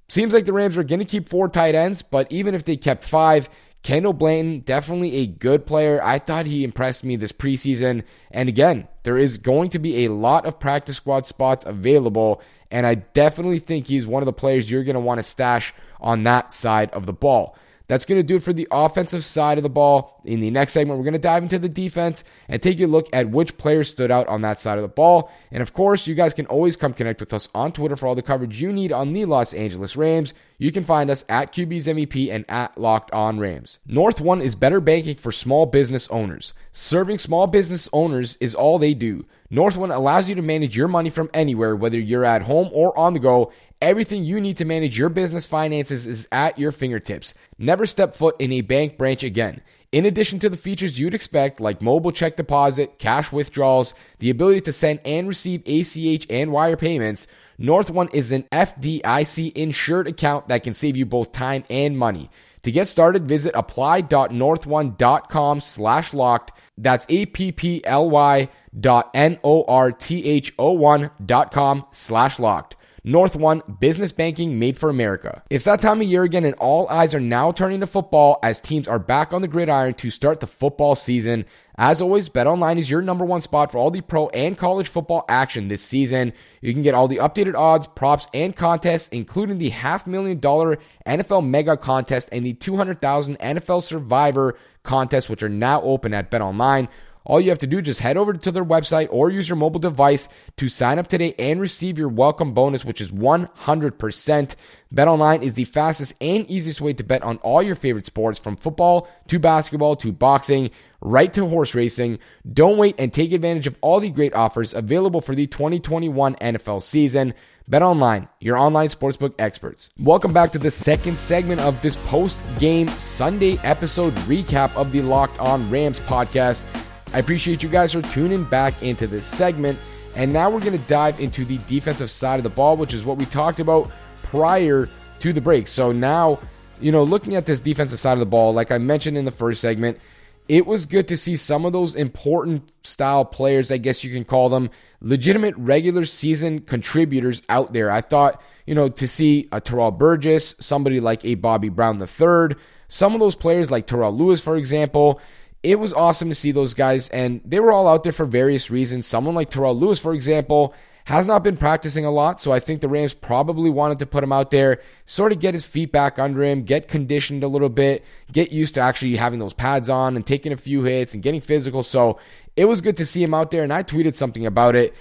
seems 0.07 0.31
like 0.31 0.45
the 0.45 0.53
Rams 0.53 0.77
are 0.77 0.83
going 0.83 0.99
to 0.99 1.05
keep 1.05 1.27
four 1.27 1.49
tight 1.49 1.73
ends, 1.73 2.03
but 2.03 2.31
even 2.31 2.53
if 2.53 2.65
they 2.65 2.77
kept 2.77 3.03
five, 3.03 3.49
Kendall 3.83 4.13
Blanton, 4.13 4.61
definitely 4.61 5.17
a 5.17 5.27
good 5.27 5.65
player. 5.65 6.01
I 6.01 6.17
thought 6.17 6.45
he 6.45 6.63
impressed 6.63 7.03
me 7.03 7.17
this 7.17 7.33
preseason. 7.33 8.03
And 8.31 8.47
again, 8.47 8.87
there 9.03 9.17
is 9.17 9.37
going 9.37 9.69
to 9.71 9.79
be 9.79 10.05
a 10.05 10.11
lot 10.11 10.45
of 10.45 10.59
practice 10.59 10.95
squad 10.95 11.27
spots 11.27 11.65
available. 11.65 12.41
And 12.71 12.87
I 12.87 12.95
definitely 12.95 13.59
think 13.59 13.87
he's 13.87 14.07
one 14.07 14.23
of 14.23 14.25
the 14.25 14.33
players 14.33 14.71
you're 14.71 14.85
going 14.85 14.95
to 14.95 15.01
want 15.01 15.19
to 15.19 15.23
stash 15.23 15.73
on 15.99 16.23
that 16.23 16.53
side 16.53 16.91
of 16.91 17.05
the 17.05 17.13
ball. 17.13 17.57
That's 17.87 18.05
going 18.05 18.19
to 18.19 18.23
do 18.23 18.37
it 18.37 18.43
for 18.43 18.53
the 18.53 18.67
offensive 18.71 19.25
side 19.25 19.57
of 19.57 19.63
the 19.63 19.69
ball. 19.69 20.21
In 20.23 20.39
the 20.39 20.49
next 20.49 20.71
segment, 20.71 20.97
we're 20.97 21.03
going 21.03 21.13
to 21.13 21.19
dive 21.19 21.43
into 21.43 21.59
the 21.59 21.67
defense 21.67 22.23
and 22.47 22.61
take 22.61 22.79
a 22.79 22.85
look 22.85 23.09
at 23.11 23.29
which 23.29 23.57
players 23.57 23.89
stood 23.89 24.09
out 24.09 24.27
on 24.29 24.41
that 24.41 24.59
side 24.59 24.77
of 24.77 24.81
the 24.81 24.87
ball. 24.87 25.29
And 25.51 25.61
of 25.61 25.73
course, 25.73 26.07
you 26.07 26.15
guys 26.15 26.33
can 26.33 26.45
always 26.45 26.77
come 26.77 26.93
connect 26.93 27.19
with 27.19 27.33
us 27.33 27.49
on 27.53 27.73
Twitter 27.73 27.97
for 27.97 28.07
all 28.07 28.15
the 28.15 28.21
coverage 28.21 28.61
you 28.61 28.71
need 28.71 28.93
on 28.93 29.11
the 29.11 29.25
Los 29.25 29.53
Angeles 29.53 29.97
Rams. 29.97 30.33
You 30.63 30.71
can 30.71 30.85
find 30.85 31.09
us 31.09 31.25
at 31.27 31.51
QB's 31.51 31.87
MVP 31.87 32.31
and 32.31 32.45
at 32.47 32.77
Locked 32.77 33.11
On 33.11 33.37
Rams. 33.37 33.79
North 33.85 34.21
One 34.21 34.41
is 34.41 34.55
better 34.55 34.79
banking 34.79 35.17
for 35.17 35.29
small 35.29 35.65
business 35.65 36.07
owners. 36.07 36.53
Serving 36.71 37.19
small 37.19 37.47
business 37.47 37.89
owners 37.91 38.37
is 38.37 38.55
all 38.55 38.79
they 38.79 38.93
do. 38.93 39.25
North 39.49 39.75
One 39.75 39.91
allows 39.91 40.29
you 40.29 40.35
to 40.35 40.41
manage 40.41 40.73
your 40.73 40.87
money 40.87 41.09
from 41.09 41.29
anywhere, 41.33 41.75
whether 41.75 41.99
you're 41.99 42.23
at 42.23 42.43
home 42.43 42.69
or 42.71 42.97
on 42.97 43.11
the 43.11 43.19
go 43.19 43.51
Everything 43.83 44.23
you 44.23 44.39
need 44.39 44.55
to 44.55 44.63
manage 44.63 44.97
your 44.97 45.09
business 45.09 45.45
finances 45.45 46.07
is 46.07 46.25
at 46.31 46.57
your 46.57 46.71
fingertips. 46.71 47.33
Never 47.57 47.85
step 47.85 48.13
foot 48.13 48.37
in 48.39 48.53
a 48.53 48.61
bank 48.61 48.97
branch 48.97 49.23
again. 49.23 49.61
In 49.93 50.05
addition 50.07 50.39
to 50.39 50.49
the 50.49 50.57
features 50.57 50.97
you'd 50.97 51.13
expect, 51.13 51.61
like 51.61 51.79
mobile 51.79 52.11
check 52.11 52.35
deposit, 52.35 52.97
cash 52.97 53.31
withdrawals, 53.31 53.93
the 54.17 54.31
ability 54.31 54.61
to 54.61 54.73
send 54.73 54.99
and 55.05 55.27
receive 55.27 55.61
ACH 55.67 56.25
and 56.31 56.51
wire 56.51 56.75
payments, 56.75 57.27
North 57.59 57.91
One 57.91 58.09
is 58.11 58.31
an 58.31 58.47
FDIC 58.51 59.55
insured 59.55 60.07
account 60.07 60.47
that 60.47 60.63
can 60.63 60.73
save 60.73 60.97
you 60.97 61.05
both 61.05 61.31
time 61.31 61.63
and 61.69 61.95
money. 61.95 62.31
To 62.63 62.71
get 62.71 62.87
started, 62.87 63.27
visit 63.27 63.53
apply.northone.com 63.53 65.61
slash 65.61 66.11
locked. 66.11 66.53
That's 66.75 67.05
A-P-P-L-Y 67.07 68.49
dot 68.79 69.11
N-O-R-T-H-O-one 69.13 71.11
dot 71.23 71.51
com 71.51 71.85
slash 71.91 72.39
locked. 72.39 72.75
North 73.05 73.35
One 73.35 73.61
Business 73.81 74.13
Banking 74.13 74.59
Made 74.59 74.77
for 74.77 74.89
America. 74.89 75.43
It's 75.49 75.65
that 75.65 75.81
time 75.81 75.99
of 75.99 76.07
year 76.07 76.23
again, 76.23 76.45
and 76.45 76.55
all 76.55 76.87
eyes 76.87 77.13
are 77.13 77.19
now 77.19 77.51
turning 77.51 77.81
to 77.81 77.87
football 77.87 78.39
as 78.41 78.61
teams 78.61 78.87
are 78.87 78.99
back 78.99 79.33
on 79.33 79.41
the 79.41 79.47
gridiron 79.47 79.93
to 79.95 80.09
start 80.09 80.39
the 80.39 80.47
football 80.47 80.95
season. 80.95 81.45
As 81.75 82.01
always, 82.01 82.29
BetOnline 82.29 82.79
is 82.79 82.89
your 82.89 83.01
number 83.01 83.25
one 83.25 83.41
spot 83.41 83.71
for 83.71 83.77
all 83.77 83.91
the 83.91 83.99
pro 83.99 84.29
and 84.29 84.57
college 84.57 84.87
football 84.87 85.25
action 85.27 85.67
this 85.67 85.81
season. 85.81 86.31
You 86.61 86.71
can 86.71 86.81
get 86.81 86.93
all 86.93 87.09
the 87.09 87.17
updated 87.17 87.55
odds, 87.55 87.87
props, 87.87 88.27
and 88.33 88.55
contests, 88.55 89.09
including 89.09 89.57
the 89.57 89.69
half 89.69 90.07
million 90.07 90.39
dollar 90.39 90.77
NFL 91.05 91.45
Mega 91.45 91.75
Contest 91.75 92.29
and 92.31 92.45
the 92.45 92.53
200,000 92.53 93.37
NFL 93.39 93.83
Survivor 93.83 94.55
Contest, 94.83 95.29
which 95.29 95.43
are 95.43 95.49
now 95.49 95.81
open 95.81 96.13
at 96.13 96.31
BetOnline. 96.31 96.87
All 97.25 97.39
you 97.39 97.49
have 97.51 97.59
to 97.59 97.67
do 97.67 97.79
is 97.79 97.85
just 97.85 97.99
head 98.01 98.17
over 98.17 98.33
to 98.33 98.51
their 98.51 98.65
website 98.65 99.07
or 99.09 99.29
use 99.29 99.47
your 99.47 99.55
mobile 99.55 99.79
device 99.79 100.27
to 100.57 100.67
sign 100.67 100.99
up 100.99 101.07
today 101.07 101.33
and 101.39 101.61
receive 101.61 101.97
your 101.97 102.09
welcome 102.09 102.53
bonus, 102.53 102.83
which 102.83 102.99
is 102.99 103.11
100%. 103.11 104.55
BetOnline 104.93 105.41
is 105.41 105.53
the 105.53 105.63
fastest 105.63 106.13
and 106.19 106.49
easiest 106.49 106.81
way 106.81 106.93
to 106.93 107.03
bet 107.03 107.23
on 107.23 107.37
all 107.37 107.63
your 107.63 107.75
favorite 107.75 108.05
sports 108.05 108.39
from 108.39 108.57
football 108.57 109.07
to 109.27 109.39
basketball 109.39 109.95
to 109.95 110.11
boxing, 110.11 110.69
right 110.99 111.31
to 111.33 111.47
horse 111.47 111.73
racing. 111.73 112.19
Don't 112.51 112.77
wait 112.77 112.95
and 112.99 113.13
take 113.13 113.31
advantage 113.31 113.67
of 113.67 113.77
all 113.79 114.01
the 114.01 114.09
great 114.09 114.33
offers 114.33 114.73
available 114.73 115.21
for 115.21 115.33
the 115.33 115.47
2021 115.47 116.35
NFL 116.35 116.83
season. 116.83 117.33
BetOnline, 117.71 118.27
your 118.41 118.57
online 118.57 118.89
sportsbook 118.89 119.33
experts. 119.39 119.89
Welcome 119.97 120.33
back 120.33 120.51
to 120.51 120.59
the 120.59 120.69
second 120.69 121.17
segment 121.17 121.61
of 121.61 121.81
this 121.81 121.95
post-game 121.95 122.89
Sunday 122.89 123.57
episode 123.63 124.13
recap 124.27 124.75
of 124.75 124.91
the 124.91 125.01
Locked 125.01 125.39
On 125.39 125.69
Rams 125.71 126.01
podcast. 126.01 126.65
I 127.13 127.19
appreciate 127.19 127.61
you 127.61 127.69
guys 127.69 127.93
for 127.93 128.01
tuning 128.01 128.43
back 128.43 128.81
into 128.81 129.05
this 129.05 129.27
segment. 129.27 129.77
And 130.15 130.33
now 130.33 130.49
we're 130.49 130.59
going 130.59 130.77
to 130.77 130.87
dive 130.87 131.19
into 131.19 131.45
the 131.45 131.59
defensive 131.59 132.09
side 132.09 132.39
of 132.39 132.43
the 132.43 132.49
ball, 132.49 132.75
which 132.75 132.93
is 132.93 133.03
what 133.03 133.17
we 133.17 133.25
talked 133.25 133.59
about 133.59 133.91
prior 134.23 134.89
to 135.19 135.33
the 135.33 135.41
break. 135.41 135.67
So 135.67 135.91
now, 135.91 136.39
you 136.81 136.91
know, 136.91 137.03
looking 137.03 137.35
at 137.35 137.45
this 137.45 137.59
defensive 137.59 137.99
side 137.99 138.13
of 138.13 138.19
the 138.19 138.25
ball, 138.25 138.51
like 138.53 138.71
I 138.71 138.79
mentioned 138.79 139.15
in 139.15 139.25
the 139.25 139.31
first 139.31 139.61
segment, 139.61 139.99
it 140.47 140.65
was 140.65 140.87
good 140.87 141.07
to 141.07 141.17
see 141.17 141.35
some 141.35 141.65
of 141.65 141.71
those 141.73 141.95
important 141.95 142.71
style 142.83 143.25
players, 143.25 143.71
I 143.71 143.77
guess 143.77 144.03
you 144.03 144.11
can 144.11 144.25
call 144.25 144.49
them, 144.49 144.71
legitimate 144.99 145.55
regular 145.55 146.05
season 146.05 146.61
contributors 146.61 147.43
out 147.47 147.73
there. 147.73 147.91
I 147.91 148.01
thought, 148.01 148.41
you 148.65 148.73
know, 148.73 148.89
to 148.89 149.07
see 149.07 149.47
a 149.51 149.61
Terrell 149.61 149.91
Burgess, 149.91 150.55
somebody 150.59 150.99
like 150.99 151.23
a 151.23 151.35
Bobby 151.35 151.69
Brown 151.69 152.01
III, 152.01 152.57
some 152.87 153.13
of 153.13 153.19
those 153.19 153.35
players 153.35 153.71
like 153.71 153.87
Terrell 153.87 154.15
Lewis, 154.15 154.41
for 154.41 154.57
example, 154.57 155.21
it 155.63 155.79
was 155.79 155.93
awesome 155.93 156.29
to 156.29 156.35
see 156.35 156.51
those 156.51 156.73
guys, 156.73 157.09
and 157.09 157.41
they 157.45 157.59
were 157.59 157.71
all 157.71 157.87
out 157.87 158.03
there 158.03 158.11
for 158.11 158.25
various 158.25 158.69
reasons. 158.69 159.07
Someone 159.07 159.33
like 159.33 159.49
Terrell 159.49 159.77
Lewis, 159.77 159.97
for 159.97 160.13
example, 160.13 160.73
has 161.05 161.25
not 161.25 161.43
been 161.43 161.57
practicing 161.57 162.05
a 162.05 162.11
lot, 162.11 162.39
so 162.39 162.51
I 162.51 162.59
think 162.59 162.81
the 162.81 162.89
Rams 162.89 163.13
probably 163.13 163.69
wanted 163.69 163.99
to 163.99 164.05
put 164.05 164.23
him 164.23 164.31
out 164.31 164.51
there, 164.51 164.81
sort 165.05 165.31
of 165.31 165.39
get 165.39 165.53
his 165.53 165.65
feet 165.65 165.91
back 165.91 166.19
under 166.19 166.43
him, 166.43 166.63
get 166.63 166.87
conditioned 166.87 167.43
a 167.43 167.47
little 167.47 167.69
bit, 167.69 168.03
get 168.31 168.51
used 168.51 168.75
to 168.75 168.81
actually 168.81 169.15
having 169.15 169.39
those 169.39 169.53
pads 169.53 169.89
on 169.89 170.15
and 170.15 170.25
taking 170.25 170.51
a 170.51 170.57
few 170.57 170.83
hits 170.83 171.13
and 171.13 171.23
getting 171.23 171.41
physical. 171.41 171.83
So 171.83 172.19
it 172.55 172.65
was 172.65 172.81
good 172.81 172.97
to 172.97 173.05
see 173.05 173.23
him 173.23 173.33
out 173.33 173.51
there, 173.51 173.63
and 173.63 173.73
I 173.73 173.83
tweeted 173.83 174.15
something 174.15 174.45
about 174.45 174.75
it. 174.75 174.93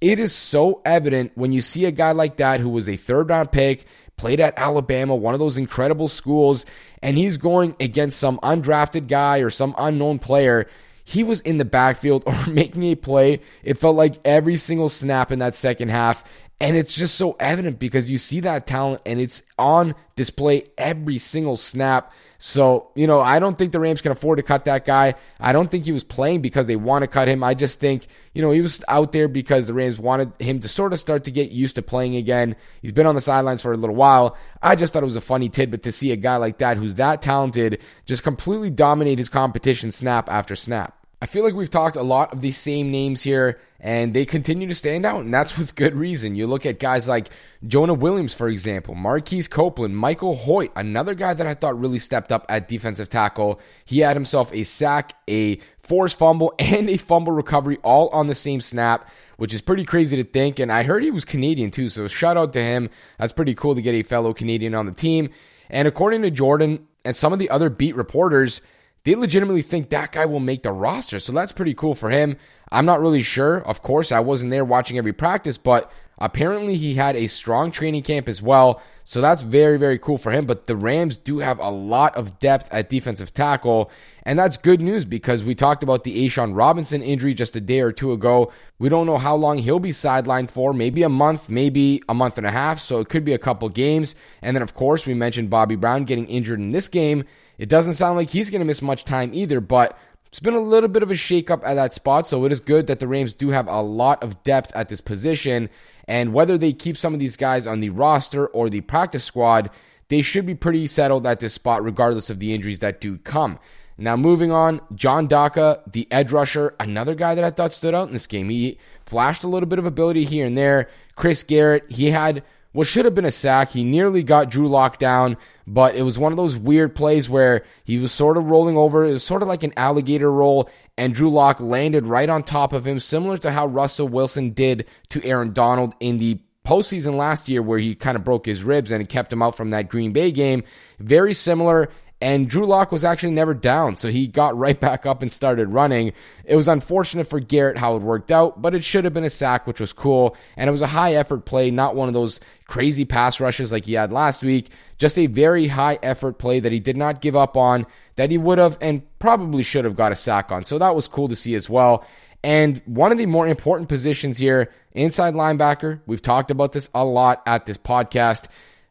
It 0.00 0.18
is 0.18 0.34
so 0.34 0.80
evident 0.84 1.32
when 1.34 1.52
you 1.52 1.60
see 1.60 1.84
a 1.84 1.90
guy 1.90 2.12
like 2.12 2.36
that 2.38 2.60
who 2.60 2.70
was 2.70 2.88
a 2.88 2.96
third 2.96 3.28
round 3.28 3.52
pick, 3.52 3.84
played 4.20 4.40
at 4.40 4.58
Alabama, 4.58 5.16
one 5.16 5.34
of 5.34 5.40
those 5.40 5.56
incredible 5.56 6.08
schools, 6.08 6.66
and 7.02 7.16
he's 7.16 7.38
going 7.38 7.74
against 7.80 8.18
some 8.18 8.38
undrafted 8.42 9.08
guy 9.08 9.38
or 9.38 9.50
some 9.50 9.74
unknown 9.78 10.18
player 10.18 10.68
he 11.10 11.24
was 11.24 11.40
in 11.40 11.58
the 11.58 11.64
backfield 11.64 12.22
or 12.26 12.46
making 12.46 12.84
a 12.84 12.94
play. 12.94 13.40
It 13.64 13.78
felt 13.78 13.96
like 13.96 14.20
every 14.24 14.56
single 14.56 14.88
snap 14.88 15.32
in 15.32 15.40
that 15.40 15.56
second 15.56 15.88
half. 15.88 16.22
And 16.60 16.76
it's 16.76 16.94
just 16.94 17.14
so 17.16 17.36
evident 17.40 17.78
because 17.78 18.10
you 18.10 18.18
see 18.18 18.40
that 18.40 18.66
talent 18.66 19.00
and 19.06 19.18
it's 19.20 19.42
on 19.58 19.94
display 20.14 20.64
every 20.76 21.18
single 21.18 21.56
snap. 21.56 22.12
So, 22.42 22.90
you 22.94 23.06
know, 23.06 23.20
I 23.20 23.38
don't 23.38 23.58
think 23.58 23.72
the 23.72 23.80
Rams 23.80 24.00
can 24.00 24.12
afford 24.12 24.38
to 24.38 24.42
cut 24.42 24.64
that 24.64 24.86
guy. 24.86 25.14
I 25.38 25.52
don't 25.52 25.70
think 25.70 25.84
he 25.84 25.92
was 25.92 26.04
playing 26.04 26.40
because 26.40 26.64
they 26.64 26.74
want 26.74 27.02
to 27.02 27.06
cut 27.06 27.28
him. 27.28 27.44
I 27.44 27.52
just 27.52 27.80
think, 27.80 28.06
you 28.32 28.40
know, 28.40 28.50
he 28.50 28.62
was 28.62 28.82
out 28.88 29.12
there 29.12 29.28
because 29.28 29.66
the 29.66 29.74
Rams 29.74 29.98
wanted 29.98 30.40
him 30.40 30.58
to 30.60 30.68
sort 30.68 30.94
of 30.94 31.00
start 31.00 31.24
to 31.24 31.30
get 31.30 31.50
used 31.50 31.74
to 31.74 31.82
playing 31.82 32.16
again. 32.16 32.56
He's 32.80 32.92
been 32.92 33.04
on 33.04 33.14
the 33.14 33.20
sidelines 33.20 33.60
for 33.60 33.72
a 33.72 33.76
little 33.76 33.94
while. 33.94 34.38
I 34.62 34.74
just 34.74 34.94
thought 34.94 35.02
it 35.02 35.06
was 35.06 35.16
a 35.16 35.20
funny 35.20 35.50
tidbit 35.50 35.82
to 35.82 35.92
see 35.92 36.12
a 36.12 36.16
guy 36.16 36.36
like 36.36 36.56
that 36.58 36.78
who's 36.78 36.94
that 36.94 37.20
talented 37.20 37.82
just 38.06 38.22
completely 38.22 38.70
dominate 38.70 39.18
his 39.18 39.28
competition 39.28 39.92
snap 39.92 40.30
after 40.30 40.56
snap. 40.56 40.96
I 41.22 41.26
feel 41.26 41.44
like 41.44 41.52
we've 41.52 41.68
talked 41.68 41.96
a 41.96 42.02
lot 42.02 42.32
of 42.32 42.40
these 42.40 42.56
same 42.56 42.90
names 42.90 43.22
here, 43.22 43.60
and 43.78 44.14
they 44.14 44.24
continue 44.24 44.66
to 44.68 44.74
stand 44.74 45.04
out, 45.04 45.20
and 45.20 45.32
that's 45.32 45.56
with 45.58 45.74
good 45.74 45.94
reason. 45.94 46.34
You 46.34 46.46
look 46.46 46.64
at 46.64 46.78
guys 46.78 47.08
like 47.08 47.28
Jonah 47.66 47.94
Williams, 47.94 48.32
for 48.32 48.48
example, 48.48 48.94
Marquise 48.94 49.46
Copeland, 49.46 49.96
Michael 49.96 50.34
Hoecht, 50.34 50.70
another 50.76 51.14
guy 51.14 51.34
that 51.34 51.46
I 51.46 51.52
thought 51.52 51.78
really 51.78 51.98
stepped 51.98 52.32
up 52.32 52.46
at 52.48 52.68
defensive 52.68 53.10
tackle. 53.10 53.60
He 53.84 53.98
had 53.98 54.16
himself 54.16 54.50
a 54.54 54.62
sack, 54.62 55.14
a 55.28 55.58
forced 55.82 56.18
fumble, 56.18 56.54
and 56.58 56.88
a 56.88 56.96
fumble 56.96 57.32
recovery 57.32 57.76
all 57.82 58.08
on 58.08 58.26
the 58.28 58.34
same 58.34 58.62
snap, 58.62 59.06
which 59.36 59.52
is 59.52 59.60
pretty 59.60 59.84
crazy 59.84 60.16
to 60.16 60.24
think. 60.24 60.58
And 60.58 60.72
I 60.72 60.84
heard 60.84 61.02
he 61.02 61.10
was 61.10 61.26
Canadian 61.26 61.70
too, 61.70 61.90
so 61.90 62.08
shout 62.08 62.38
out 62.38 62.54
to 62.54 62.62
him. 62.62 62.88
That's 63.18 63.32
pretty 63.34 63.54
cool 63.54 63.74
to 63.74 63.82
get 63.82 63.94
a 63.94 64.02
fellow 64.02 64.32
Canadian 64.32 64.74
on 64.74 64.86
the 64.86 64.92
team. 64.92 65.28
And 65.68 65.86
according 65.86 66.22
to 66.22 66.30
Jordan 66.30 66.86
and 67.04 67.14
some 67.14 67.34
of 67.34 67.38
the 67.38 67.50
other 67.50 67.68
beat 67.68 67.94
reporters, 67.94 68.62
they 69.04 69.14
legitimately 69.14 69.62
think 69.62 69.90
that 69.90 70.12
guy 70.12 70.26
will 70.26 70.40
make 70.40 70.62
the 70.62 70.72
roster. 70.72 71.18
So 71.18 71.32
that's 71.32 71.52
pretty 71.52 71.74
cool 71.74 71.94
for 71.94 72.10
him. 72.10 72.36
I'm 72.70 72.86
not 72.86 73.00
really 73.00 73.22
sure. 73.22 73.58
Of 73.66 73.82
course, 73.82 74.12
I 74.12 74.20
wasn't 74.20 74.50
there 74.50 74.64
watching 74.64 74.98
every 74.98 75.12
practice, 75.12 75.58
but 75.58 75.90
apparently 76.18 76.76
he 76.76 76.94
had 76.94 77.16
a 77.16 77.26
strong 77.26 77.72
training 77.72 78.02
camp 78.02 78.28
as 78.28 78.42
well. 78.42 78.82
So 79.02 79.20
that's 79.20 79.42
very, 79.42 79.76
very 79.76 79.98
cool 79.98 80.18
for 80.18 80.30
him. 80.30 80.46
But 80.46 80.66
the 80.66 80.76
Rams 80.76 81.16
do 81.16 81.38
have 81.38 81.58
a 81.58 81.70
lot 81.70 82.14
of 82.14 82.38
depth 82.38 82.68
at 82.70 82.90
defensive 82.90 83.34
tackle. 83.34 83.90
And 84.22 84.38
that's 84.38 84.56
good 84.56 84.80
news 84.80 85.04
because 85.04 85.42
we 85.42 85.54
talked 85.54 85.82
about 85.82 86.04
the 86.04 86.26
A'Shawn 86.26 86.54
Robinson 86.54 87.02
injury 87.02 87.34
just 87.34 87.56
a 87.56 87.60
day 87.60 87.80
or 87.80 87.90
two 87.90 88.12
ago. 88.12 88.52
We 88.78 88.88
don't 88.88 89.06
know 89.06 89.18
how 89.18 89.34
long 89.34 89.58
he'll 89.58 89.80
be 89.80 89.90
sidelined 89.90 90.50
for, 90.50 90.72
maybe 90.72 91.02
a 91.02 91.08
month, 91.08 91.48
maybe 91.48 92.02
a 92.08 92.14
month 92.14 92.38
and 92.38 92.46
a 92.46 92.52
half. 92.52 92.78
So 92.78 93.00
it 93.00 93.08
could 93.08 93.24
be 93.24 93.32
a 93.32 93.38
couple 93.38 93.68
games. 93.70 94.14
And 94.42 94.54
then, 94.54 94.62
of 94.62 94.74
course, 94.74 95.06
we 95.06 95.14
mentioned 95.14 95.50
Bobby 95.50 95.74
Brown 95.74 96.04
getting 96.04 96.28
injured 96.28 96.60
in 96.60 96.70
this 96.70 96.86
game. 96.86 97.24
It 97.60 97.68
doesn't 97.68 97.94
sound 97.94 98.16
like 98.16 98.30
he's 98.30 98.48
going 98.48 98.62
to 98.62 98.66
miss 98.66 98.80
much 98.80 99.04
time 99.04 99.34
either, 99.34 99.60
but 99.60 99.98
it's 100.28 100.40
been 100.40 100.54
a 100.54 100.60
little 100.60 100.88
bit 100.88 101.02
of 101.02 101.10
a 101.10 101.14
shakeup 101.14 101.60
at 101.62 101.74
that 101.74 101.92
spot. 101.92 102.26
So 102.26 102.46
it 102.46 102.52
is 102.52 102.58
good 102.58 102.86
that 102.86 103.00
the 103.00 103.06
Rams 103.06 103.34
do 103.34 103.50
have 103.50 103.68
a 103.68 103.82
lot 103.82 104.22
of 104.22 104.42
depth 104.44 104.72
at 104.74 104.88
this 104.88 105.02
position. 105.02 105.68
And 106.08 106.32
whether 106.32 106.56
they 106.56 106.72
keep 106.72 106.96
some 106.96 107.12
of 107.12 107.20
these 107.20 107.36
guys 107.36 107.66
on 107.66 107.80
the 107.80 107.90
roster 107.90 108.46
or 108.46 108.70
the 108.70 108.80
practice 108.80 109.24
squad, 109.24 109.68
they 110.08 110.22
should 110.22 110.46
be 110.46 110.54
pretty 110.54 110.86
settled 110.86 111.26
at 111.26 111.40
this 111.40 111.52
spot, 111.52 111.84
regardless 111.84 112.30
of 112.30 112.38
the 112.38 112.54
injuries 112.54 112.80
that 112.80 112.98
do 112.98 113.18
come. 113.18 113.58
Now, 113.98 114.16
moving 114.16 114.50
on, 114.50 114.80
John 114.94 115.26
Daka, 115.26 115.82
the 115.86 116.08
edge 116.10 116.32
rusher, 116.32 116.74
another 116.80 117.14
guy 117.14 117.34
that 117.34 117.44
I 117.44 117.50
thought 117.50 117.74
stood 117.74 117.94
out 117.94 118.08
in 118.08 118.14
this 118.14 118.26
game. 118.26 118.48
He 118.48 118.78
flashed 119.04 119.44
a 119.44 119.48
little 119.48 119.68
bit 119.68 119.78
of 119.78 119.84
ability 119.84 120.24
here 120.24 120.46
and 120.46 120.56
there. 120.56 120.88
Chris 121.14 121.42
Garrett, 121.42 121.84
he 121.90 122.10
had 122.10 122.42
what 122.72 122.86
should 122.86 123.04
have 123.04 123.14
been 123.14 123.24
a 123.24 123.32
sack. 123.32 123.70
He 123.70 123.84
nearly 123.84 124.22
got 124.22 124.50
Drew 124.50 124.68
Lock 124.68 124.98
down, 124.98 125.36
but 125.66 125.94
it 125.96 126.02
was 126.02 126.18
one 126.18 126.32
of 126.32 126.36
those 126.36 126.56
weird 126.56 126.94
plays 126.94 127.28
where 127.28 127.64
he 127.84 127.98
was 127.98 128.12
sort 128.12 128.36
of 128.36 128.46
rolling 128.46 128.76
over. 128.76 129.04
It 129.04 129.12
was 129.12 129.24
sort 129.24 129.42
of 129.42 129.48
like 129.48 129.62
an 129.62 129.74
alligator 129.76 130.30
roll, 130.30 130.70
and 130.96 131.14
Drew 131.14 131.30
Lock 131.30 131.60
landed 131.60 132.06
right 132.06 132.28
on 132.28 132.42
top 132.42 132.72
of 132.72 132.86
him, 132.86 133.00
similar 133.00 133.38
to 133.38 133.50
how 133.50 133.66
Russell 133.66 134.08
Wilson 134.08 134.50
did 134.50 134.86
to 135.10 135.24
Aaron 135.24 135.52
Donald 135.52 135.94
in 136.00 136.18
the 136.18 136.40
postseason 136.64 137.16
last 137.16 137.48
year, 137.48 137.62
where 137.62 137.78
he 137.78 137.94
kind 137.94 138.16
of 138.16 138.24
broke 138.24 138.46
his 138.46 138.62
ribs 138.62 138.90
and 138.90 139.02
it 139.02 139.08
kept 139.08 139.32
him 139.32 139.42
out 139.42 139.56
from 139.56 139.70
that 139.70 139.88
Green 139.88 140.12
Bay 140.12 140.30
game. 140.30 140.62
Very 140.98 141.34
similar. 141.34 141.90
And 142.22 142.50
Drew 142.50 142.66
Lock 142.66 142.92
was 142.92 143.02
actually 143.02 143.32
never 143.32 143.54
down, 143.54 143.96
so 143.96 144.08
he 144.08 144.26
got 144.26 144.56
right 144.56 144.78
back 144.78 145.06
up 145.06 145.22
and 145.22 145.32
started 145.32 145.68
running. 145.68 146.12
It 146.44 146.54
was 146.54 146.68
unfortunate 146.68 147.26
for 147.26 147.40
Garrett 147.40 147.78
how 147.78 147.96
it 147.96 148.02
worked 148.02 148.30
out, 148.30 148.60
but 148.60 148.74
it 148.74 148.84
should 148.84 149.04
have 149.04 149.14
been 149.14 149.24
a 149.24 149.30
sack, 149.30 149.66
which 149.66 149.80
was 149.80 149.94
cool. 149.94 150.36
And 150.58 150.68
it 150.68 150.72
was 150.72 150.82
a 150.82 150.86
high 150.86 151.14
effort 151.14 151.46
play, 151.46 151.70
not 151.70 151.96
one 151.96 152.08
of 152.08 152.14
those 152.14 152.38
crazy 152.66 153.06
pass 153.06 153.40
rushes 153.40 153.72
like 153.72 153.86
he 153.86 153.94
had 153.94 154.12
last 154.12 154.42
week. 154.42 154.68
Just 154.98 155.18
a 155.18 155.28
very 155.28 155.66
high 155.66 155.98
effort 156.02 156.34
play 156.34 156.60
that 156.60 156.72
he 156.72 156.78
did 156.78 156.96
not 156.96 157.22
give 157.22 157.36
up 157.36 157.56
on, 157.56 157.86
that 158.16 158.30
he 158.30 158.36
would 158.36 158.58
have 158.58 158.76
and 158.82 159.02
probably 159.18 159.62
should 159.62 159.86
have 159.86 159.96
got 159.96 160.12
a 160.12 160.16
sack 160.16 160.52
on. 160.52 160.64
So 160.64 160.78
that 160.78 160.94
was 160.94 161.08
cool 161.08 161.28
to 161.28 161.36
see 161.36 161.54
as 161.54 161.70
well. 161.70 162.04
And 162.44 162.82
one 162.84 163.12
of 163.12 163.18
the 163.18 163.26
more 163.26 163.48
important 163.48 163.88
positions 163.88 164.36
here, 164.36 164.70
inside 164.92 165.32
linebacker, 165.32 166.00
we've 166.06 166.22
talked 166.22 166.50
about 166.50 166.72
this 166.72 166.90
a 166.94 167.04
lot 167.04 167.42
at 167.46 167.64
this 167.64 167.78
podcast. 167.78 168.48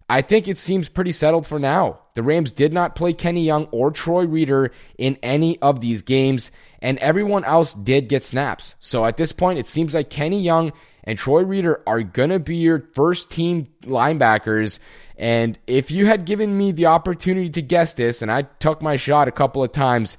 I 0.09 0.21
think 0.21 0.48
it 0.48 0.57
seems 0.57 0.89
pretty 0.89 1.12
settled 1.12 1.45
for 1.45 1.59
now. 1.59 2.00
The 2.20 2.24
Rams 2.24 2.52
did 2.52 2.74
not 2.74 2.98
play 2.98 3.14
Kenny 3.14 3.46
Young 3.46 3.68
or 3.68 3.92
Troy 3.92 4.26
Reeder 4.26 4.74
in 4.98 5.18
any 5.24 5.58
of 5.62 5.80
these 5.80 6.02
games, 6.02 6.52
and 6.82 6.98
everyone 6.98 7.46
else 7.46 7.74
did 7.74 8.10
get 8.10 8.24
snaps. 8.24 8.76
So 8.82 9.06
at 9.06 9.16
this 9.16 9.32
point, 9.32 9.58
it 9.58 9.66
seems 9.66 9.94
like 9.94 10.10
Kenny 10.10 10.42
Young 10.42 10.74
and 11.06 11.18
Troy 11.18 11.44
Reeder 11.44 11.82
are 11.88 12.04
going 12.04 12.32
to 12.32 12.40
be 12.40 12.58
your 12.58 12.90
first 12.92 13.32
team 13.32 13.70
linebackers. 13.84 14.80
And 15.16 15.58
if 15.66 15.92
you 15.92 16.08
had 16.08 16.26
given 16.26 16.58
me 16.58 16.74
the 16.74 16.88
opportunity 16.88 17.52
to 17.52 17.62
guess 17.62 17.94
this, 17.94 18.22
and 18.22 18.30
I 18.30 18.42
took 18.42 18.82
my 18.82 18.98
shot 18.98 19.30
a 19.30 19.32
couple 19.32 19.64
of 19.64 19.72
times, 19.72 20.18